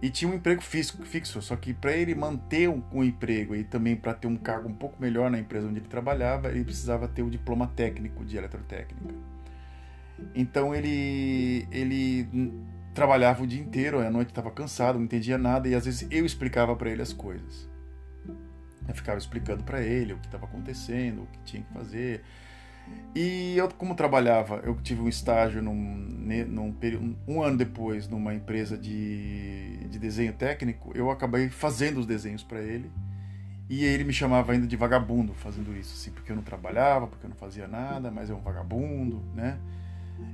E 0.00 0.10
tinha 0.10 0.30
um 0.30 0.34
emprego 0.34 0.62
fixo, 0.62 1.02
fixo 1.04 1.42
só 1.42 1.56
que 1.56 1.74
para 1.74 1.92
ele 1.92 2.14
manter 2.14 2.68
um, 2.68 2.80
um, 2.92 3.02
emprego 3.02 3.56
e 3.56 3.64
também 3.64 3.96
para 3.96 4.14
ter 4.14 4.28
um 4.28 4.36
cargo 4.36 4.68
um 4.68 4.74
pouco 4.74 5.00
melhor 5.00 5.28
na 5.28 5.40
empresa 5.40 5.66
onde 5.66 5.80
ele 5.80 5.88
trabalhava, 5.88 6.50
ele 6.50 6.64
precisava 6.64 7.08
ter 7.08 7.22
o 7.22 7.30
diploma 7.30 7.66
técnico 7.66 8.24
de 8.24 8.36
eletrotécnica. 8.36 9.14
Então 10.36 10.72
ele, 10.72 11.66
ele 11.72 12.28
trabalhava 12.94 13.42
o 13.42 13.46
dia 13.46 13.60
inteiro, 13.60 13.98
à 13.98 14.08
noite 14.08 14.28
estava 14.28 14.52
cansado, 14.52 14.98
não 14.98 15.04
entendia 15.04 15.36
nada 15.36 15.68
e 15.68 15.74
às 15.74 15.84
vezes 15.84 16.06
eu 16.12 16.24
explicava 16.24 16.76
para 16.76 16.90
ele 16.90 17.02
as 17.02 17.12
coisas. 17.12 17.71
Eu 18.88 18.94
ficava 18.94 19.18
explicando 19.18 19.62
para 19.62 19.80
ele 19.80 20.12
o 20.12 20.18
que 20.18 20.26
estava 20.26 20.46
acontecendo, 20.46 21.22
o 21.22 21.26
que 21.26 21.38
tinha 21.44 21.62
que 21.62 21.72
fazer. 21.72 22.22
E 23.14 23.56
eu, 23.56 23.68
como 23.68 23.94
trabalhava, 23.94 24.56
eu 24.64 24.74
tive 24.82 25.02
um 25.02 25.08
estágio 25.08 25.62
num, 25.62 25.74
num 25.74 26.72
período, 26.72 27.16
um 27.28 27.42
ano 27.42 27.56
depois 27.56 28.08
numa 28.08 28.34
empresa 28.34 28.76
de, 28.76 29.86
de 29.88 29.98
desenho 29.98 30.32
técnico, 30.32 30.92
eu 30.94 31.10
acabei 31.10 31.48
fazendo 31.48 32.00
os 32.00 32.06
desenhos 32.06 32.42
para 32.42 32.60
ele. 32.60 32.90
E 33.68 33.84
ele 33.84 34.04
me 34.04 34.12
chamava 34.12 34.52
ainda 34.52 34.66
de 34.66 34.76
vagabundo 34.76 35.32
fazendo 35.34 35.74
isso, 35.76 35.94
assim, 35.94 36.10
porque 36.10 36.32
eu 36.32 36.36
não 36.36 36.42
trabalhava, 36.42 37.06
porque 37.06 37.24
eu 37.24 37.30
não 37.30 37.36
fazia 37.36 37.66
nada, 37.66 38.10
mas 38.10 38.28
é 38.28 38.34
um 38.34 38.40
vagabundo, 38.40 39.22
né? 39.34 39.58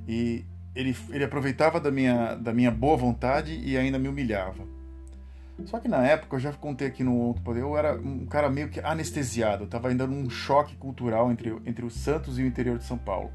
E 0.08 0.44
ele, 0.74 0.96
ele 1.10 1.24
aproveitava 1.24 1.80
da 1.80 1.90
minha, 1.90 2.34
da 2.34 2.52
minha 2.52 2.70
boa 2.70 2.96
vontade 2.96 3.52
e 3.52 3.76
ainda 3.76 3.98
me 3.98 4.08
humilhava. 4.08 4.64
Só 5.66 5.80
que 5.80 5.88
na 5.88 6.04
época, 6.04 6.36
eu 6.36 6.40
já 6.40 6.52
contei 6.52 6.86
aqui 6.86 7.02
no 7.02 7.16
outro 7.16 7.42
poder, 7.42 7.60
eu 7.60 7.76
era 7.76 7.98
um 7.98 8.26
cara 8.26 8.48
meio 8.48 8.68
que 8.68 8.80
anestesiado, 8.80 9.64
eu 9.64 9.66
estava 9.66 9.88
ainda 9.88 10.06
num 10.06 10.30
choque 10.30 10.76
cultural 10.76 11.30
entre, 11.30 11.50
entre 11.66 11.84
o 11.84 11.90
Santos 11.90 12.38
e 12.38 12.42
o 12.42 12.46
interior 12.46 12.78
de 12.78 12.84
São 12.84 12.96
Paulo. 12.96 13.30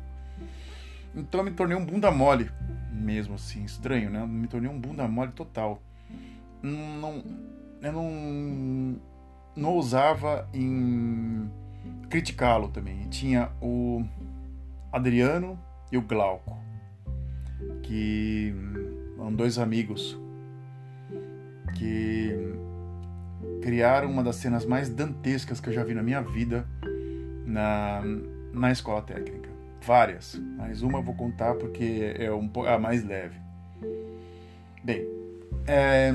Então 1.15 1.42
eu 1.42 1.44
me 1.44 1.51
tornei 1.51 1.77
um 1.77 1.86
bunda 1.86 2.10
mole, 2.10 2.50
mesmo 2.92 3.36
assim, 3.36 3.63
estranho, 3.63 4.10
né? 4.10 4.25
Me 4.25 4.48
tornei 4.48 4.70
um 4.70 4.80
bunda 4.80 5.08
mole 5.08 5.32
total. 5.32 5.82
Não, 6.62 7.24
eu 7.82 7.92
não, 7.92 9.01
não 9.56 9.70
ousava 9.72 10.48
em 10.53 11.51
criticá-lo 12.10 12.70
também. 12.70 13.08
tinha 13.10 13.51
o 13.62 14.03
Adriano 14.92 15.60
e 15.92 15.98
o 15.98 16.01
Glauco 16.01 16.58
que 17.84 18.53
são 19.15 19.34
dois 19.34 19.58
amigos 19.58 20.18
que 21.84 22.56
criaram 23.62 24.10
uma 24.10 24.24
das 24.24 24.38
cenas 24.38 24.66
mais 24.66 24.88
dantescas 24.90 25.60
que 25.60 25.68
eu 25.68 25.74
já 25.74 25.84
vi 25.84 25.94
na 25.94 26.02
minha 26.02 26.22
vida 26.22 26.66
na, 27.46 28.02
na 28.54 28.72
escola 28.72 29.02
técnica. 29.02 29.50
Várias, 29.82 30.40
mas 30.58 30.82
uma 30.82 31.00
eu 31.00 31.04
vou 31.04 31.13
contar 31.13 31.56
porque 31.56 32.16
é 32.18 32.32
um, 32.32 32.50
a 32.66 32.80
mais 32.80 33.04
leve. 33.04 33.38
Bem, 34.82 35.06
é, 35.68 36.10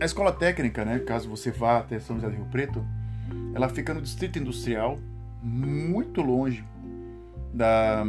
a 0.00 0.04
escola 0.04 0.32
técnica, 0.32 0.84
né, 0.84 1.00
caso 1.00 1.28
você 1.28 1.50
vá 1.50 1.78
até 1.78 1.98
São 1.98 2.16
José 2.16 2.28
do 2.28 2.36
Rio 2.36 2.46
Preto, 2.46 2.84
ela 3.54 3.68
fica 3.68 3.92
no 3.92 4.00
distrito 4.00 4.38
industrial, 4.38 5.00
muito 5.42 6.22
longe 6.22 6.64
da, 7.52 8.04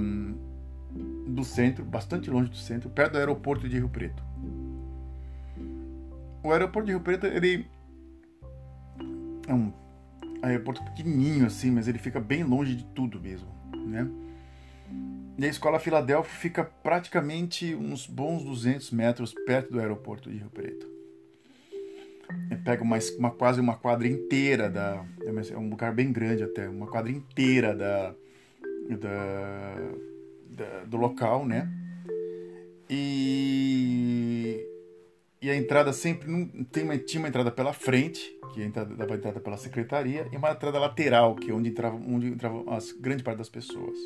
do 1.28 1.44
centro, 1.44 1.84
bastante 1.84 2.30
longe 2.30 2.52
do 2.52 2.58
centro, 2.58 2.88
perto 2.88 3.14
do 3.14 3.18
aeroporto 3.18 3.68
de 3.68 3.78
Rio 3.80 3.90
Preto. 3.90 4.29
O 6.44 6.52
aeroporto 6.52 6.86
de 6.86 6.94
Rio 6.94 7.02
Preto, 7.02 7.26
ele 7.26 7.68
é 9.48 9.54
um 9.54 9.74
aeroporto 10.42 10.84
pequenininho 10.84 11.46
assim, 11.46 11.72
mas 11.72 11.88
ele 11.88 11.98
fica 11.98 12.20
bem 12.20 12.44
longe 12.44 12.76
de 12.76 12.86
tudo 12.86 13.20
mesmo, 13.20 13.48
né? 13.88 14.08
E 15.38 15.46
a 15.46 15.48
escola 15.48 15.80
Filadélfia 15.80 16.34
fica 16.34 16.64
praticamente 16.64 17.74
uns 17.74 18.06
bons 18.06 18.44
200 18.44 18.92
metros 18.92 19.34
perto 19.46 19.72
do 19.72 19.80
aeroporto 19.80 20.30
de 20.30 20.38
Rio 20.38 20.50
Preto. 20.50 20.88
Pega 22.64 22.84
uma, 22.84 22.98
uma, 23.18 23.32
quase 23.32 23.60
uma 23.60 23.76
quadra 23.76 24.08
inteira 24.08 24.70
da. 24.70 25.04
É 25.52 25.58
um 25.58 25.70
lugar 25.70 25.94
bem 25.94 26.12
grande 26.12 26.44
até, 26.44 26.68
uma 26.70 26.88
quadra 26.88 27.12
inteira 27.12 27.76
da, 27.76 28.14
da 29.00 30.10
da, 30.60 30.84
do 30.86 30.98
local, 30.98 31.46
né? 31.46 31.70
E, 32.90 33.29
e 35.42 35.50
a 35.50 35.56
entrada 35.56 35.94
sempre 35.94 36.30
não, 36.30 36.46
tem 36.66 36.84
uma, 36.84 36.98
tinha 36.98 37.22
uma 37.22 37.30
entrada 37.30 37.50
pela 37.52 37.72
frente, 37.72 38.22
que 38.54 38.68
dava 38.68 39.16
entrada 39.16 39.40
pela 39.40 39.58
secretaria, 39.58 40.28
e 40.32 40.38
uma 40.38 40.52
entrada 40.52 40.80
lateral, 40.80 41.36
que 41.36 41.50
é 41.50 41.54
onde 41.54 41.70
entrava, 41.70 41.96
onde 41.96 42.28
entrava 42.28 42.60
a 42.68 42.80
grande 43.00 43.24
parte 43.24 43.38
das 43.38 43.50
pessoas. 43.50 43.98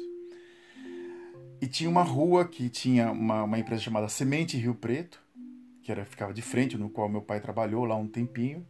E 1.60 1.68
tinha 1.68 1.90
uma 1.90 2.04
rua 2.04 2.46
que 2.46 2.70
tinha 2.70 3.12
uma, 3.12 3.44
uma 3.44 3.58
empresa 3.58 3.82
chamada 3.82 4.10
Semente 4.10 4.58
Rio 4.58 4.76
Preto, 4.76 5.20
que 5.82 5.92
era, 5.92 6.06
ficava 6.06 6.34
de 6.34 6.42
frente, 6.42 6.78
no 6.78 6.90
qual 6.90 7.10
meu 7.10 7.22
pai 7.22 7.40
trabalhou 7.40 7.86
lá 7.86 7.96
um 7.96 8.08
tempinho. 8.08 8.66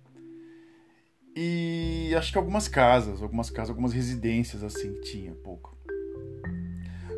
E 1.35 2.13
acho 2.15 2.31
que 2.31 2.37
algumas 2.37 2.67
casas, 2.67 3.21
algumas 3.21 3.49
casas, 3.49 3.71
algumas 3.71 3.93
residências 3.93 4.63
assim 4.63 4.93
tinha, 5.01 5.33
pouco. 5.33 5.75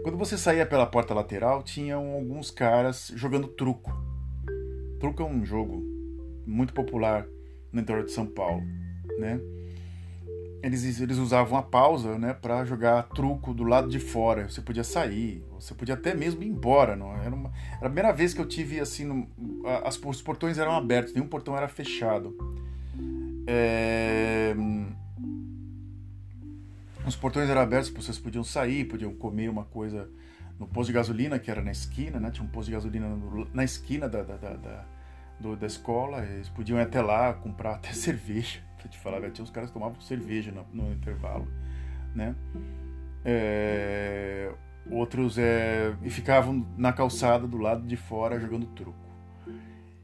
Quando 0.01 0.17
você 0.17 0.37
saía 0.37 0.65
pela 0.65 0.85
porta 0.85 1.13
lateral, 1.13 1.61
tinham 1.61 2.13
alguns 2.13 2.51
caras 2.51 3.11
jogando 3.15 3.47
truco. 3.47 4.04
Truco 5.05 5.21
é 5.21 5.25
um 5.27 5.45
jogo 5.45 5.83
muito 6.47 6.73
popular 6.73 7.27
no 7.71 7.79
interior 7.79 8.03
de 8.03 8.11
São 8.11 8.25
Paulo, 8.25 8.63
né? 9.19 9.39
Eles, 10.63 10.99
eles 10.99 11.19
usavam 11.19 11.59
a 11.59 11.61
pausa, 11.61 12.17
né, 12.17 12.33
para 12.33 12.65
jogar 12.65 13.03
truco 13.09 13.53
do 13.53 13.63
lado 13.63 13.87
de 13.87 13.99
fora. 13.99 14.49
Você 14.49 14.61
podia 14.61 14.83
sair, 14.83 15.43
você 15.51 15.75
podia 15.75 15.93
até 15.93 16.15
mesmo 16.15 16.41
ir 16.41 16.47
embora. 16.47 16.95
Não? 16.95 17.15
Era, 17.17 17.35
uma, 17.35 17.51
era 17.77 17.85
a 17.85 17.89
primeira 17.89 18.11
vez 18.11 18.33
que 18.33 18.41
eu 18.41 18.47
tive 18.47 18.79
assim, 18.79 19.05
no, 19.05 19.27
as, 19.85 19.95
os 20.03 20.23
portões 20.23 20.57
eram 20.57 20.71
abertos, 20.71 21.13
nenhum 21.13 21.27
portão 21.27 21.55
era 21.55 21.67
fechado. 21.67 22.35
É, 23.45 24.55
os 27.05 27.15
portões 27.15 27.47
eram 27.47 27.61
abertos, 27.61 27.91
vocês 27.91 28.17
podiam 28.17 28.43
sair, 28.43 28.85
podiam 28.85 29.13
comer 29.13 29.49
uma 29.49 29.65
coisa 29.65 30.09
no 30.59 30.65
posto 30.65 30.87
de 30.87 30.93
gasolina, 30.93 31.37
que 31.37 31.51
era 31.51 31.61
na 31.61 31.71
esquina, 31.71 32.19
né? 32.19 32.31
Tinha 32.31 32.43
um 32.43 32.49
posto 32.49 32.69
de 32.69 32.71
gasolina 32.71 33.07
no, 33.07 33.47
na 33.53 33.63
esquina 33.63 34.09
da, 34.09 34.23
da, 34.23 34.35
da, 34.35 34.85
do, 35.39 35.55
da 35.55 35.67
escola. 35.67 36.23
Eles 36.25 36.49
podiam 36.49 36.79
ir 36.79 36.83
até 36.83 37.01
lá 37.01 37.33
comprar 37.33 37.75
até 37.75 37.91
cerveja. 37.93 38.61
Pra 38.77 38.87
te 38.87 38.99
falar, 38.99 39.19
tinha 39.31 39.43
uns 39.43 39.49
caras 39.49 39.69
que 39.69 39.73
tomavam 39.73 39.99
cerveja 40.01 40.51
no, 40.51 40.65
no 40.71 40.93
intervalo, 40.93 41.47
né? 42.13 42.35
É, 43.23 44.51
outros 44.91 45.39
é, 45.39 45.95
e 46.03 46.09
ficavam 46.11 46.67
na 46.77 46.93
calçada 46.93 47.47
do 47.47 47.57
lado 47.57 47.87
de 47.87 47.97
fora 47.97 48.39
jogando 48.39 48.67
truco. 48.67 49.05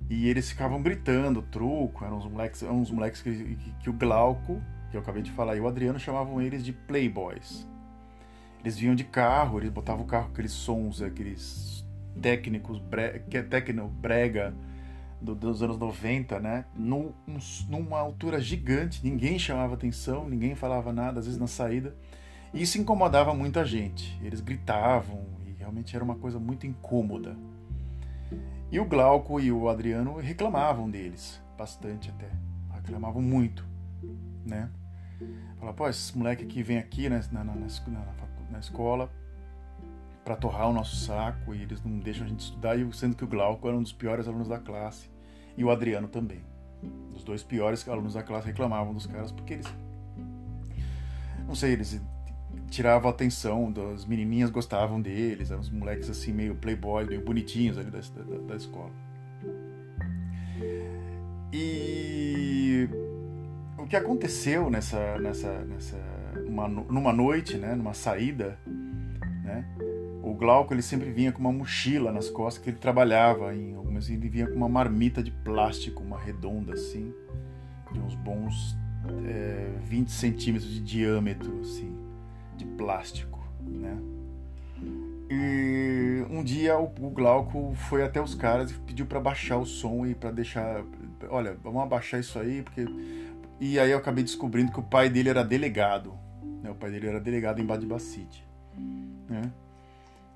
E 0.10 0.28
eles 0.28 0.50
ficavam 0.50 0.82
gritando 0.82 1.42
truco, 1.44 2.04
eram 2.04 2.18
uns 2.18 2.26
moleques, 2.26 2.64
eram 2.64 2.82
uns 2.82 2.90
moleques 2.90 3.22
que, 3.22 3.32
que, 3.56 3.72
que 3.84 3.90
o 3.90 3.94
Glauco 3.94 4.60
que 4.92 4.98
eu 4.98 5.02
acabei 5.02 5.24
de 5.24 5.32
falar, 5.32 5.56
e 5.56 5.62
o 5.62 5.68
Adriano 5.68 5.98
chamavam 5.98 6.42
eles 6.42 6.64
de 6.64 6.74
playboys. 6.74 7.68
Eles 8.60 8.78
vinham 8.78 8.94
de 8.94 9.06
carro, 9.06 9.58
eles 9.58 9.72
botavam 9.72 10.04
o 10.04 10.08
carro 10.08 10.30
aqueles 10.32 10.52
sons, 10.52 11.02
aqueles 11.02 11.84
técnicos, 12.22 12.78
bre, 12.78 13.24
é 13.32 13.42
técnico 13.42 13.88
brega 13.88 14.54
do, 15.22 15.36
dos 15.36 15.62
anos 15.62 15.78
90, 15.78 16.40
né? 16.40 16.66
Num, 16.76 17.14
numa 17.70 18.00
altura 18.00 18.42
gigante, 18.42 19.02
ninguém 19.04 19.38
chamava 19.38 19.76
atenção, 19.76 20.28
ninguém 20.28 20.56
falava 20.56 20.92
nada, 20.92 21.20
às 21.20 21.26
vezes 21.26 21.40
na 21.40 21.48
saída. 21.48 21.96
E 22.54 22.62
isso 22.62 22.80
incomodava 22.80 23.34
muita 23.34 23.64
gente. 23.64 24.20
Eles 24.24 24.42
gritavam 24.42 25.26
e 25.46 25.52
realmente 25.52 25.96
era 25.96 26.04
uma 26.04 26.16
coisa 26.16 26.40
muito 26.40 26.66
incômoda. 26.66 27.38
E 28.72 28.80
o 28.80 28.86
Glauco 28.86 29.40
e 29.40 29.52
o 29.52 29.70
Adriano 29.70 30.18
reclamavam 30.18 30.90
deles, 30.90 31.42
bastante 31.58 32.10
até. 32.10 32.30
Reclamavam 32.74 33.22
muito, 33.22 33.66
né? 34.46 34.70
Fala, 35.60 35.72
pô, 35.72 35.88
esses 35.88 36.12
moleque 36.14 36.44
aqui 36.44 36.64
vem 36.64 36.80
aqui 36.80 37.08
né, 37.08 37.22
na, 37.32 37.44
na, 37.44 37.54
na, 37.54 37.68
na 38.50 38.60
escola 38.60 39.12
para 40.24 40.36
torrar 40.36 40.70
o 40.70 40.74
nosso 40.74 40.96
saco 40.96 41.54
e 41.54 41.62
eles 41.62 41.84
não 41.84 42.00
deixam 42.00 42.26
a 42.26 42.30
gente 42.30 42.40
estudar, 42.40 42.78
e 42.78 42.94
sendo 42.94 43.16
que 43.16 43.24
o 43.24 43.28
Glauco 43.28 43.68
era 43.68 43.78
um 43.78 43.84
dos 43.84 43.94
piores 43.94 44.28
alunos 44.28 44.48
da 44.48 44.58
classe 44.58 45.11
e 45.58 45.64
o 45.64 45.70
Adriano 45.70 46.08
também. 46.08 46.42
Os 47.14 47.24
dois 47.24 47.44
piores 47.44 47.88
alunos 47.88 48.14
da 48.14 48.24
classe 48.24 48.48
reclamavam 48.48 48.94
dos 48.94 49.06
caras 49.06 49.32
porque 49.32 49.54
eles. 49.54 49.68
Não 51.48 51.56
sei, 51.56 51.74
eles 51.74 52.02
tiravam 52.70 53.10
a 53.10 53.14
atenção, 53.14 53.72
das 53.72 54.06
menininhas 54.06 54.50
gostavam 54.50 55.02
deles, 55.02 55.52
eram 55.52 55.62
uns 55.62 55.70
moleques 55.70 56.10
assim 56.10 56.32
meio 56.32 56.56
playboy, 56.56 57.06
meio 57.06 57.22
bonitinhos 57.22 57.78
ali 57.78 57.92
da, 57.92 58.00
da, 58.00 58.38
da 58.48 58.56
escola. 58.56 58.92
E 61.54 62.88
o 63.78 63.86
que 63.86 63.96
aconteceu 63.96 64.70
nessa, 64.70 65.20
nessa, 65.20 65.66
nessa 65.66 65.98
uma, 66.48 66.68
numa 66.68 67.12
noite, 67.12 67.58
né, 67.58 67.76
numa 67.76 67.94
saída, 67.94 68.58
o 70.32 70.34
Glauco 70.34 70.74
ele 70.74 70.82
sempre 70.82 71.12
vinha 71.12 71.32
com 71.32 71.40
uma 71.40 71.52
mochila 71.52 72.12
nas 72.12 72.30
costas 72.30 72.64
que 72.64 72.70
ele 72.70 72.78
trabalhava 72.78 73.54
em 73.54 73.76
algumas 73.76 74.10
ele 74.10 74.30
vinha 74.30 74.48
com 74.48 74.56
uma 74.56 74.70
marmita 74.70 75.22
de 75.22 75.32
plástico, 75.32 76.02
uma 76.02 76.18
redonda 76.18 76.74
assim, 76.74 77.14
de 77.92 78.00
uns 78.00 78.16
bons 78.16 78.78
é, 79.26 79.70
20 79.84 80.10
centímetros 80.10 80.72
de 80.72 80.80
diâmetro 80.80 81.60
assim, 81.62 81.96
de 82.56 82.66
plástico, 82.66 83.40
né? 83.62 83.98
E 85.30 86.26
um 86.30 86.44
dia 86.44 86.78
o, 86.78 86.86
o 86.86 87.10
Glauco 87.10 87.74
foi 87.76 88.04
até 88.04 88.22
os 88.22 88.36
caras 88.36 88.72
e 88.72 88.74
pediu 88.74 89.06
para 89.06 89.20
baixar 89.20 89.58
o 89.58 89.66
som 89.66 90.06
e 90.06 90.14
para 90.14 90.32
deixar, 90.32 90.84
olha, 91.30 91.58
vamos 91.64 91.82
abaixar 91.82 92.20
isso 92.20 92.38
aí 92.40 92.62
porque 92.62 92.86
e 93.60 93.80
aí 93.80 93.92
eu 93.92 93.98
acabei 93.98 94.24
descobrindo 94.24 94.72
que 94.72 94.80
o 94.80 94.84
pai 94.84 95.10
dele 95.10 95.30
era 95.30 95.44
delegado, 95.44 96.14
né? 96.64 96.72
O 96.72 96.76
pai 96.76 96.90
dele 96.90 97.08
era 97.08 97.20
delegado 97.20 97.62
em 97.62 97.66
Badibacite, 97.66 98.46
né? 99.30 99.52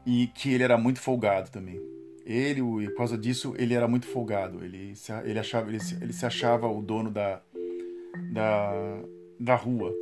E 0.06 0.28
que 0.28 0.54
ele 0.54 0.64
era 0.64 0.78
muito 0.78 1.00
folgado 1.00 1.50
também. 1.50 1.82
Ele, 2.26 2.62
por 2.90 2.96
causa 2.96 3.18
disso, 3.18 3.54
ele 3.58 3.74
era 3.74 3.88
muito 3.88 4.08
folgado. 4.08 4.64
Ele 4.64 4.96
se, 4.96 5.12
ele 5.24 5.40
achava, 5.40 5.70
ele 5.70 5.80
se, 5.80 5.96
ele 6.02 6.14
se 6.14 6.26
achava 6.26 6.68
o 6.68 6.82
dono 6.82 7.12
da, 7.12 7.42
da, 8.34 8.74
da 9.40 9.56
rua. 9.56 9.94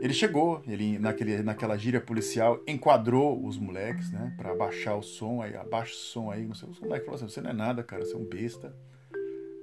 Ele 0.00 0.12
chegou, 0.12 0.60
ele 0.66 0.98
naquele, 0.98 1.42
naquela 1.42 1.76
gíria 1.76 2.00
policial, 2.00 2.60
enquadrou 2.66 3.42
os 3.46 3.56
moleques, 3.56 4.10
né, 4.10 4.34
para 4.36 4.50
abaixar 4.50 4.98
o 4.98 5.02
som, 5.02 5.40
aí 5.40 5.56
abaixa 5.56 5.92
o 5.92 5.96
som 5.96 6.30
aí, 6.30 6.44
não 6.44 6.54
sei, 6.54 6.68
os 6.68 6.80
moleques 6.80 7.06
falaram 7.06 7.24
assim, 7.24 7.32
você 7.32 7.40
não 7.40 7.50
é 7.50 7.52
nada, 7.52 7.82
cara, 7.82 8.04
você 8.04 8.14
é 8.14 8.18
um 8.18 8.24
besta. 8.24 8.74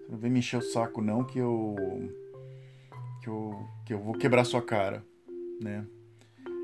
Você 0.06 0.12
não 0.12 0.18
vem 0.18 0.32
me 0.32 0.40
encher 0.40 0.58
o 0.58 0.62
saco 0.62 1.02
não 1.02 1.24
que 1.24 1.38
eu 1.38 1.76
que 3.22 3.30
eu 3.30 3.68
que 3.86 3.94
eu 3.94 4.00
vou 4.00 4.14
quebrar 4.14 4.44
sua 4.44 4.62
cara, 4.62 5.04
né? 5.62 5.86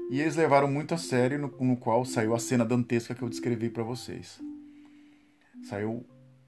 E 0.09 0.21
eles 0.21 0.35
levaram 0.37 0.69
muito 0.69 0.93
a 0.93 0.97
sério, 0.97 1.37
no, 1.37 1.47
no 1.59 1.75
qual 1.75 2.05
saiu 2.05 2.33
a 2.33 2.39
cena 2.39 2.65
dantesca 2.65 3.13
que 3.13 3.21
eu 3.21 3.29
descrevi 3.29 3.69
para 3.69 3.83
vocês. 3.83 4.39
Saiu 5.67 6.05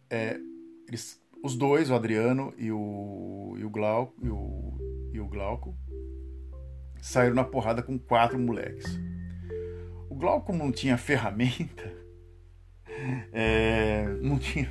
é, 0.10 0.40
eles, 0.88 1.22
os 1.44 1.56
dois, 1.56 1.90
o 1.90 1.96
Adriano 1.96 2.54
e 2.58 2.72
o, 2.72 3.56
e 3.58 3.66
o, 3.66 3.70
Glauco, 3.70 4.14
e 4.24 4.30
o, 4.30 5.10
e 5.14 5.20
o 5.20 5.28
Glauco, 5.28 5.76
saíram 7.02 7.36
na 7.36 7.44
porrada 7.44 7.84
com 7.84 8.00
quatro 8.00 8.40
moleques. 8.40 8.86
O 10.10 10.16
Glauco 10.16 10.54
não 10.54 10.72
tinha 10.72 10.96
ferramenta, 10.98 11.94
é, 13.34 14.08
não 14.22 14.40
tinha, 14.40 14.70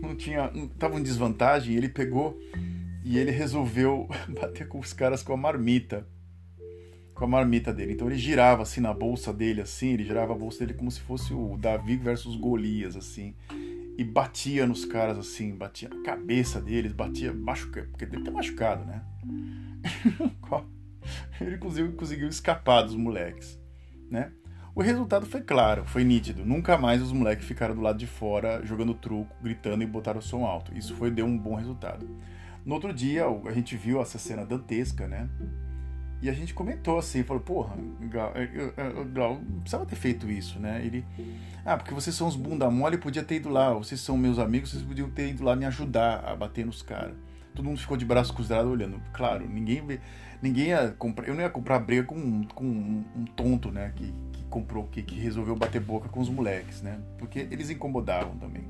não 0.00 0.14
tinha, 0.14 0.52
tava 0.78 0.98
em 0.98 1.02
desvantagem. 1.02 1.74
Ele 1.74 1.88
pegou 1.88 2.38
e 3.04 3.18
ele 3.18 3.32
resolveu 3.32 4.08
bater 4.40 4.68
com 4.68 4.78
os 4.78 4.92
caras 4.92 5.24
com 5.24 5.32
a 5.32 5.36
marmita 5.36 6.06
com 7.16 7.24
a 7.24 7.28
marmita 7.28 7.72
dele. 7.72 7.94
Então 7.94 8.06
ele 8.06 8.18
girava 8.18 8.62
assim 8.62 8.80
na 8.80 8.92
bolsa 8.92 9.32
dele, 9.32 9.62
assim, 9.62 9.88
ele 9.88 10.04
girava 10.04 10.34
a 10.34 10.36
bolsa 10.36 10.60
dele 10.60 10.74
como 10.74 10.90
se 10.90 11.00
fosse 11.00 11.32
o 11.32 11.56
Davi 11.56 11.96
versus 11.96 12.36
Golias, 12.36 12.94
assim. 12.94 13.34
E 13.98 14.04
batia 14.04 14.66
nos 14.66 14.84
caras 14.84 15.18
assim, 15.18 15.56
batia 15.56 15.88
na 15.88 16.02
cabeça 16.02 16.60
deles, 16.60 16.92
batia, 16.92 17.32
machuca, 17.32 17.88
porque 17.90 18.04
deve 18.04 18.22
ter 18.22 18.30
machucado, 18.30 18.84
né? 18.84 19.02
ele 21.40 21.56
inclusive 21.56 21.92
conseguiu 21.92 22.28
escapar 22.28 22.82
dos 22.82 22.94
moleques, 22.94 23.58
né? 24.10 24.30
O 24.74 24.82
resultado 24.82 25.24
foi 25.24 25.40
claro, 25.40 25.86
foi 25.86 26.04
nítido. 26.04 26.44
Nunca 26.44 26.76
mais 26.76 27.00
os 27.00 27.10
moleques 27.10 27.46
ficaram 27.46 27.74
do 27.74 27.80
lado 27.80 27.96
de 27.96 28.06
fora 28.06 28.60
jogando 28.62 28.92
truco, 28.92 29.34
gritando 29.42 29.82
e 29.82 29.86
botaram 29.86 30.18
o 30.18 30.22
som 30.22 30.44
alto. 30.44 30.76
Isso 30.76 30.94
foi 30.94 31.10
deu 31.10 31.24
um 31.24 31.38
bom 31.38 31.54
resultado. 31.54 32.06
No 32.62 32.74
outro 32.74 32.92
dia, 32.92 33.24
a 33.24 33.52
gente 33.52 33.74
viu 33.74 34.02
essa 34.02 34.18
cena 34.18 34.44
dantesca, 34.44 35.08
né? 35.08 35.30
E 36.22 36.30
a 36.30 36.32
gente 36.32 36.54
comentou 36.54 36.98
assim, 36.98 37.22
falou, 37.22 37.42
porra, 37.42 37.76
Gal, 38.02 38.32
Gal 39.12 39.34
não 39.34 39.60
precisava 39.60 39.84
ter 39.84 39.96
feito 39.96 40.30
isso, 40.30 40.58
né? 40.58 40.80
Ele, 40.84 41.04
ah, 41.64 41.76
porque 41.76 41.92
vocês 41.92 42.16
são 42.16 42.26
os 42.26 42.36
bunda 42.36 42.70
mole, 42.70 42.96
podia 42.96 43.22
ter 43.22 43.36
ido 43.36 43.50
lá, 43.50 43.72
vocês 43.74 44.00
são 44.00 44.16
meus 44.16 44.38
amigos, 44.38 44.70
vocês 44.70 44.82
podiam 44.82 45.10
ter 45.10 45.28
ido 45.28 45.44
lá 45.44 45.54
me 45.54 45.66
ajudar 45.66 46.24
a 46.24 46.34
bater 46.34 46.64
nos 46.64 46.80
caras. 46.80 47.14
Todo 47.54 47.64
mundo 47.66 47.78
ficou 47.78 47.96
de 47.96 48.04
braço 48.04 48.32
cruzado 48.34 48.68
olhando. 48.68 49.00
Claro, 49.12 49.46
ninguém 49.48 49.82
ninguém 50.42 50.68
ia 50.68 50.94
comprar, 50.98 51.26
eu 51.26 51.34
não 51.34 51.42
ia 51.42 51.50
comprar 51.50 51.78
briga 51.78 52.04
com, 52.04 52.44
com 52.44 52.64
um, 52.64 53.04
um 53.16 53.24
tonto, 53.24 53.70
né, 53.70 53.92
que, 53.94 54.12
que 54.32 54.44
comprou, 54.44 54.86
que, 54.86 55.02
que 55.02 55.18
resolveu 55.18 55.56
bater 55.56 55.80
boca 55.80 56.08
com 56.08 56.20
os 56.20 56.28
moleques, 56.28 56.82
né? 56.82 56.98
Porque 57.18 57.40
eles 57.50 57.70
incomodavam 57.70 58.36
também. 58.36 58.64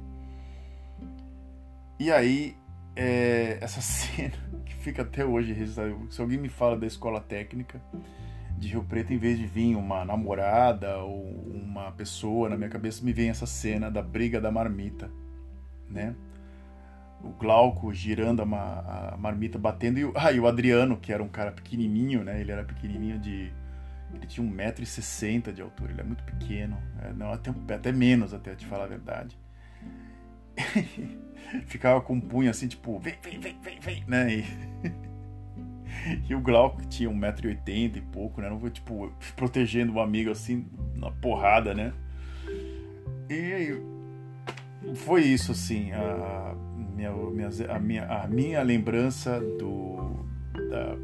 E 1.98 2.10
aí, 2.10 2.56
é, 2.96 3.58
essa 3.60 3.80
cena 3.82 4.34
que 4.64 4.74
fica 4.74 5.02
até 5.02 5.24
hoje 5.24 5.52
registrada. 5.52 5.94
Se 6.10 6.20
alguém 6.20 6.38
me 6.38 6.48
fala 6.48 6.76
da 6.76 6.86
escola 6.86 7.20
técnica 7.20 7.80
de 8.58 8.68
Rio 8.68 8.82
Preto, 8.82 9.12
em 9.12 9.18
vez 9.18 9.38
de 9.38 9.46
vir 9.46 9.76
uma 9.76 10.04
namorada 10.04 10.98
ou 10.98 11.22
uma 11.50 11.92
pessoa 11.92 12.48
na 12.48 12.56
minha 12.56 12.70
cabeça, 12.70 13.04
me 13.04 13.12
vem 13.12 13.28
essa 13.28 13.46
cena 13.46 13.90
da 13.90 14.02
briga 14.02 14.40
da 14.40 14.50
marmita, 14.50 15.10
né? 15.88 16.14
O 17.22 17.30
Glauco 17.30 17.92
girando 17.92 18.40
a, 18.40 18.46
ma 18.46 19.12
a 19.12 19.16
marmita, 19.16 19.58
batendo, 19.58 19.98
e 19.98 20.04
o, 20.04 20.12
ah, 20.16 20.32
e 20.32 20.40
o 20.40 20.46
Adriano, 20.46 20.96
que 20.96 21.12
era 21.12 21.22
um 21.22 21.28
cara 21.28 21.52
pequenininho, 21.52 22.24
né? 22.24 22.40
Ele 22.40 22.52
era 22.52 22.64
pequenininho 22.64 23.18
de... 23.18 23.52
Ele 24.14 24.26
tinha 24.26 24.46
1,60m 24.46 25.52
de 25.52 25.60
altura, 25.60 25.92
ele 25.92 26.00
é 26.00 26.04
muito 26.04 26.22
pequeno, 26.22 26.78
é, 27.02 27.12
não, 27.12 27.32
até, 27.32 27.52
até 27.74 27.92
menos, 27.92 28.32
até 28.32 28.54
te 28.54 28.64
falar 28.64 28.84
a 28.84 28.86
verdade. 28.86 29.36
ficava 31.66 32.00
com 32.00 32.14
um 32.14 32.20
punho 32.20 32.50
assim, 32.50 32.68
tipo, 32.68 32.98
vem, 32.98 33.14
vem, 33.22 33.38
vem, 33.38 33.56
vem, 33.62 33.80
vem, 33.80 34.04
né? 34.06 34.34
E, 34.34 34.44
e 36.28 36.34
o 36.34 36.40
Glauco, 36.40 36.84
tinha 36.86 37.10
1,80m 37.10 37.96
e 37.96 38.00
pouco, 38.00 38.40
né? 38.40 38.48
Não 38.48 38.58
foi, 38.58 38.70
tipo, 38.70 39.12
protegendo 39.34 39.92
um 39.92 40.00
amigo 40.00 40.30
assim, 40.30 40.66
na 40.94 41.10
porrada, 41.10 41.74
né? 41.74 41.92
E 43.28 43.80
foi 44.94 45.22
isso, 45.22 45.52
assim, 45.52 45.92
a 45.92 46.54
minha, 46.94 47.10
a 47.68 47.78
minha, 47.78 48.06
a 48.06 48.26
minha 48.26 48.62
lembrança 48.62 49.40
do, 49.40 50.24
da, 50.68 50.96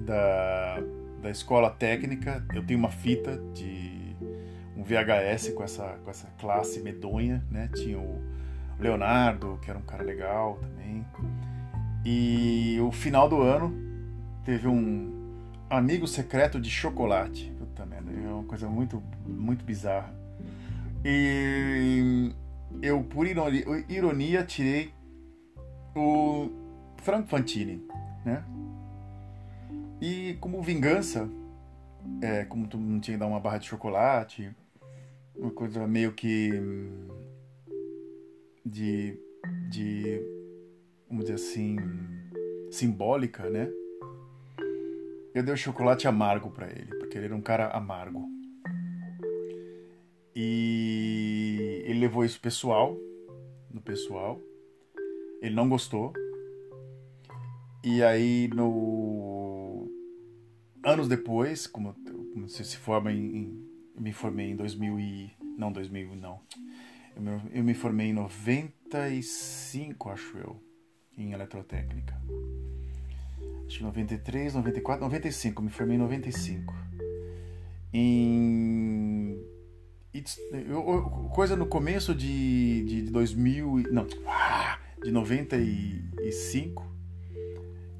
da, 0.00 0.82
da 1.22 1.30
escola 1.30 1.70
técnica. 1.70 2.44
Eu 2.54 2.64
tenho 2.64 2.78
uma 2.78 2.90
fita 2.90 3.40
de 3.54 4.14
um 4.76 4.82
VHS 4.82 5.50
com 5.54 5.62
essa, 5.62 5.98
com 6.04 6.10
essa 6.10 6.28
classe 6.38 6.80
medonha, 6.80 7.44
né? 7.50 7.70
Tinha 7.74 7.98
o 7.98 8.33
Leonardo, 8.78 9.58
que 9.62 9.70
era 9.70 9.78
um 9.78 9.82
cara 9.82 10.02
legal 10.02 10.58
também. 10.60 11.04
E 12.04 12.78
o 12.80 12.92
final 12.92 13.28
do 13.28 13.40
ano 13.40 13.72
teve 14.44 14.68
um 14.68 15.40
amigo 15.70 16.06
secreto 16.06 16.60
de 16.60 16.70
chocolate. 16.70 17.52
Puta 17.58 17.86
merda, 17.86 18.10
é 18.12 18.28
uma 18.28 18.44
coisa 18.44 18.68
muito, 18.68 19.02
muito 19.26 19.64
bizarra. 19.64 20.14
E 21.04 22.32
eu, 22.82 23.02
por 23.02 23.26
ironia, 23.26 24.44
tirei 24.44 24.92
o 25.94 26.50
Frank 26.98 27.28
Fantini, 27.28 27.86
né? 28.24 28.42
E 30.00 30.36
como 30.40 30.62
vingança, 30.62 31.28
é, 32.20 32.44
como 32.44 32.66
tu 32.66 32.76
não 32.76 33.00
tinha 33.00 33.16
que 33.16 33.20
dar 33.20 33.26
uma 33.26 33.40
barra 33.40 33.58
de 33.58 33.66
chocolate, 33.66 34.54
uma 35.34 35.50
coisa 35.50 35.86
meio 35.86 36.12
que 36.12 36.50
de, 38.64 39.18
de 39.70 40.20
vamos 41.08 41.24
dizer 41.24 41.34
assim, 41.34 41.76
simbólica, 42.70 43.48
né? 43.48 43.70
Eu 45.34 45.42
dei 45.42 45.52
o 45.52 45.56
chocolate 45.56 46.06
amargo 46.06 46.50
para 46.50 46.70
ele, 46.70 46.94
porque 46.98 47.18
ele 47.18 47.26
era 47.26 47.36
um 47.36 47.40
cara 47.40 47.68
amargo. 47.68 48.24
E 50.34 51.82
ele 51.84 52.00
levou 52.00 52.24
isso 52.24 52.40
pessoal, 52.40 52.96
no 53.70 53.80
pessoal. 53.80 54.40
Ele 55.42 55.54
não 55.54 55.68
gostou. 55.68 56.12
E 57.82 58.02
aí 58.02 58.48
no 58.48 59.90
anos 60.84 61.08
depois, 61.08 61.66
como, 61.66 61.94
como 62.32 62.48
você 62.48 62.64
se 62.64 62.76
forma 62.76 63.12
em, 63.12 63.36
em 63.36 63.74
me 63.98 64.12
formei 64.12 64.50
em 64.50 64.56
2000 64.56 64.98
e 64.98 65.30
não 65.56 65.70
2000 65.72 66.16
não. 66.16 66.40
Eu 67.16 67.62
me, 67.62 67.74
formei 67.74 68.08
em 68.08 68.12
95, 68.12 70.10
acho 70.10 70.36
eu, 70.38 70.60
em 71.16 71.32
eletrotécnica. 71.32 72.20
acho 73.66 73.78
que 73.78 73.84
93, 73.84 74.54
94, 74.54 75.04
95, 75.04 75.62
me 75.62 75.70
formei 75.70 75.96
em 75.96 76.00
95. 76.00 76.74
Em 77.92 79.38
eu, 80.52 80.82
coisa 81.34 81.56
no 81.56 81.66
começo 81.66 82.14
de, 82.14 82.84
de 82.84 83.02
2000, 83.10 83.84
não, 83.90 84.06
ah, 84.26 84.78
de 85.02 85.10
95, 85.10 86.86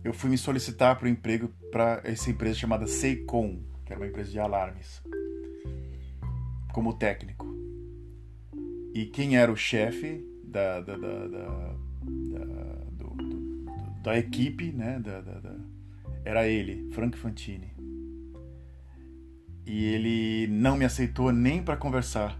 eu 0.05 0.12
fui 0.12 0.31
me 0.31 0.38
solicitar 0.38 0.96
para 0.96 1.07
o 1.07 1.09
emprego 1.09 1.48
para 1.72 2.00
essa 2.05 2.31
empresa 2.31 2.59
chamada 2.59 2.87
Seicon, 2.87 3.61
que 3.85 3.92
era 3.92 4.00
uma 4.00 4.07
empresa 4.07 4.31
de 4.31 4.38
alarmes, 4.38 5.03
como 6.72 6.92
técnico. 6.92 7.53
E 8.94 9.07
quem 9.07 9.37
era 9.37 9.50
o 9.50 9.57
chefe 9.57 10.24
da, 10.44 10.80
da, 10.80 10.96
da, 10.96 11.26
da, 11.26 11.76
do, 12.92 13.09
do, 13.11 13.66
da 14.04 14.16
equipe, 14.16 14.70
né, 14.70 15.00
da, 15.00 15.20
da, 15.20 15.57
era 16.24 16.46
ele, 16.46 16.88
Frank 16.92 17.18
Fantini. 17.18 17.72
E 19.66 19.85
ele 19.85 20.46
não 20.46 20.76
me 20.76 20.85
aceitou 20.85 21.33
nem 21.33 21.61
para 21.61 21.76
conversar, 21.76 22.38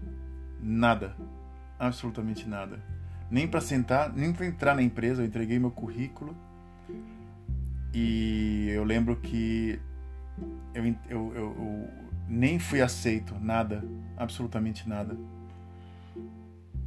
nada, 0.61 1.13
absolutamente 1.77 2.47
nada. 2.47 2.81
Nem 3.29 3.47
para 3.47 3.59
sentar, 3.59 4.13
nem 4.13 4.31
para 4.31 4.45
entrar 4.45 4.75
na 4.75 4.81
empresa, 4.81 5.21
eu 5.21 5.25
entreguei 5.25 5.59
meu 5.59 5.71
currículo. 5.71 6.33
E 7.93 8.69
eu 8.69 8.85
lembro 8.85 9.17
que 9.17 9.77
eu, 10.73 10.85
eu, 10.85 10.95
eu, 11.09 11.35
eu 11.35 11.89
nem 12.29 12.59
fui 12.59 12.81
aceito, 12.81 13.35
nada, 13.41 13.83
absolutamente 14.15 14.87
nada. 14.87 15.17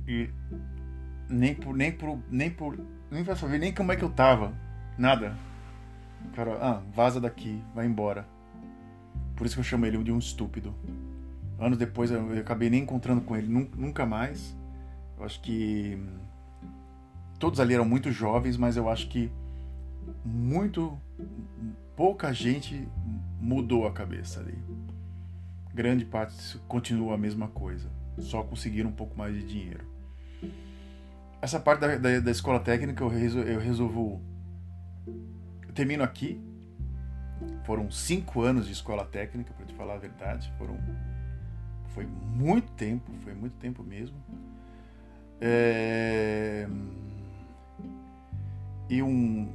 E 0.08 0.30
nem 1.28 1.54
por 1.54 1.76
nem 1.76 1.92
por 1.92 2.18
nem 2.30 2.50
por 2.50 2.78
nem 3.10 3.22
pra 3.22 3.36
saber 3.36 3.58
nem 3.58 3.74
como 3.74 3.92
é 3.92 3.96
que 3.96 4.02
eu 4.02 4.10
tava, 4.10 4.54
nada. 4.96 5.36
Cara, 6.34 6.58
ah, 6.60 6.82
vaza 6.94 7.20
daqui, 7.20 7.62
vai 7.74 7.84
embora. 7.86 8.26
Por 9.36 9.46
isso 9.46 9.54
que 9.54 9.60
eu 9.60 9.64
chamo 9.64 9.84
ele 9.84 10.02
de 10.02 10.10
um 10.10 10.18
estúpido. 10.18 10.74
Anos 11.58 11.76
depois 11.76 12.10
eu, 12.10 12.34
eu 12.34 12.40
acabei 12.40 12.70
nem 12.70 12.82
encontrando 12.82 13.20
com 13.20 13.36
ele 13.36 13.48
nunca 13.48 14.06
mais. 14.06 14.56
Eu 15.18 15.24
acho 15.24 15.40
que 15.42 15.98
todos 17.38 17.60
ali 17.60 17.74
eram 17.74 17.84
muito 17.84 18.10
jovens, 18.10 18.56
mas 18.56 18.76
eu 18.76 18.88
acho 18.88 19.08
que 19.08 19.30
muito 20.24 20.98
pouca 21.94 22.32
gente 22.32 22.88
mudou 23.40 23.86
a 23.86 23.92
cabeça 23.92 24.40
ali. 24.40 24.58
Grande 25.74 26.04
parte 26.04 26.58
continua 26.66 27.14
a 27.14 27.18
mesma 27.18 27.48
coisa, 27.48 27.90
só 28.18 28.42
conseguiram 28.42 28.90
um 28.90 28.94
pouco 28.94 29.16
mais 29.18 29.34
de 29.34 29.44
dinheiro. 29.44 29.97
Essa 31.40 31.61
parte 31.61 31.81
da, 31.81 31.96
da, 31.96 32.20
da 32.20 32.31
escola 32.31 32.61
técnica 32.61 33.03
eu, 33.05 33.11
eu 33.11 33.61
resolvo. 33.61 34.20
Eu 35.66 35.72
termino 35.72 36.03
aqui 36.03 36.42
foram 37.64 37.90
cinco 37.90 38.40
anos 38.40 38.66
de 38.66 38.72
escola 38.72 39.05
técnica, 39.05 39.53
para 39.53 39.66
te 39.66 39.74
falar 39.74 39.94
a 39.94 39.98
verdade. 39.98 40.51
Foram, 40.57 40.79
foi 41.88 42.07
muito 42.07 42.72
tempo, 42.72 43.12
foi 43.22 43.35
muito 43.35 43.55
tempo 43.59 43.83
mesmo. 43.83 44.16
É, 45.40 46.66
e 48.88 49.03
um 49.03 49.53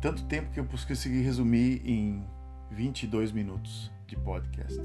tanto 0.00 0.24
tempo 0.24 0.50
que 0.50 0.60
eu 0.60 0.66
consegui 0.66 1.22
resumir 1.22 1.80
em 1.88 2.24
22 2.70 3.32
minutos 3.32 3.90
de 4.06 4.16
podcast. 4.16 4.78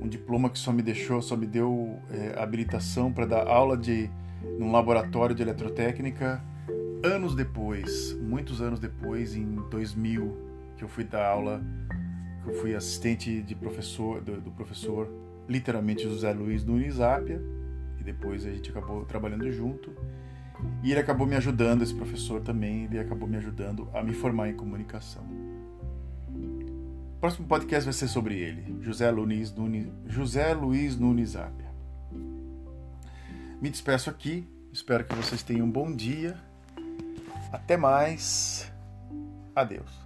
Um 0.00 0.08
diploma 0.08 0.48
que 0.48 0.58
só 0.58 0.72
me 0.72 0.82
deixou, 0.82 1.20
só 1.20 1.36
me 1.36 1.46
deu 1.46 1.98
é, 2.10 2.40
habilitação 2.40 3.12
para 3.12 3.26
dar 3.26 3.46
aula 3.46 3.76
de 3.76 4.10
num 4.58 4.72
laboratório 4.72 5.34
de 5.34 5.42
eletrotécnica 5.42 6.42
anos 7.02 7.34
depois, 7.34 8.14
muitos 8.20 8.60
anos 8.60 8.78
depois, 8.78 9.34
em 9.34 9.56
2000, 9.70 10.36
que 10.76 10.84
eu 10.84 10.88
fui 10.88 11.04
dar 11.04 11.26
aula, 11.26 11.62
que 12.42 12.50
eu 12.50 12.54
fui 12.54 12.74
assistente 12.74 13.42
de 13.42 13.54
professor, 13.54 14.20
do, 14.20 14.40
do 14.40 14.50
professor, 14.50 15.08
literalmente 15.48 16.02
José 16.02 16.32
Luiz 16.32 16.64
Nunes 16.64 17.00
Ápia, 17.00 17.40
e 17.98 18.04
depois 18.04 18.44
a 18.46 18.50
gente 18.50 18.70
acabou 18.70 19.04
trabalhando 19.04 19.50
junto. 19.50 19.90
E 20.82 20.90
ele 20.90 21.00
acabou 21.00 21.26
me 21.26 21.36
ajudando, 21.36 21.82
esse 21.82 21.94
professor 21.94 22.42
também, 22.42 22.84
ele 22.84 22.98
acabou 22.98 23.26
me 23.26 23.36
ajudando 23.38 23.88
a 23.94 24.02
me 24.02 24.12
formar 24.12 24.50
em 24.50 24.54
comunicação. 24.54 25.24
O 27.20 27.28
próximo 27.28 27.46
podcast 27.46 27.84
vai 27.84 27.92
ser 27.92 28.08
sobre 28.08 28.38
ele, 28.38 28.78
José 28.80 29.10
Luiz 29.10 29.52
Nunes, 29.52 29.86
José 30.06 30.54
Luiz 30.54 30.96
Nunes 30.96 31.36
Me 33.60 33.68
despeço 33.68 34.08
aqui, 34.08 34.48
espero 34.72 35.04
que 35.04 35.14
vocês 35.14 35.42
tenham 35.42 35.66
um 35.66 35.70
bom 35.70 35.94
dia. 35.94 36.34
Até 37.52 37.76
mais. 37.76 38.72
Adeus. 39.54 40.00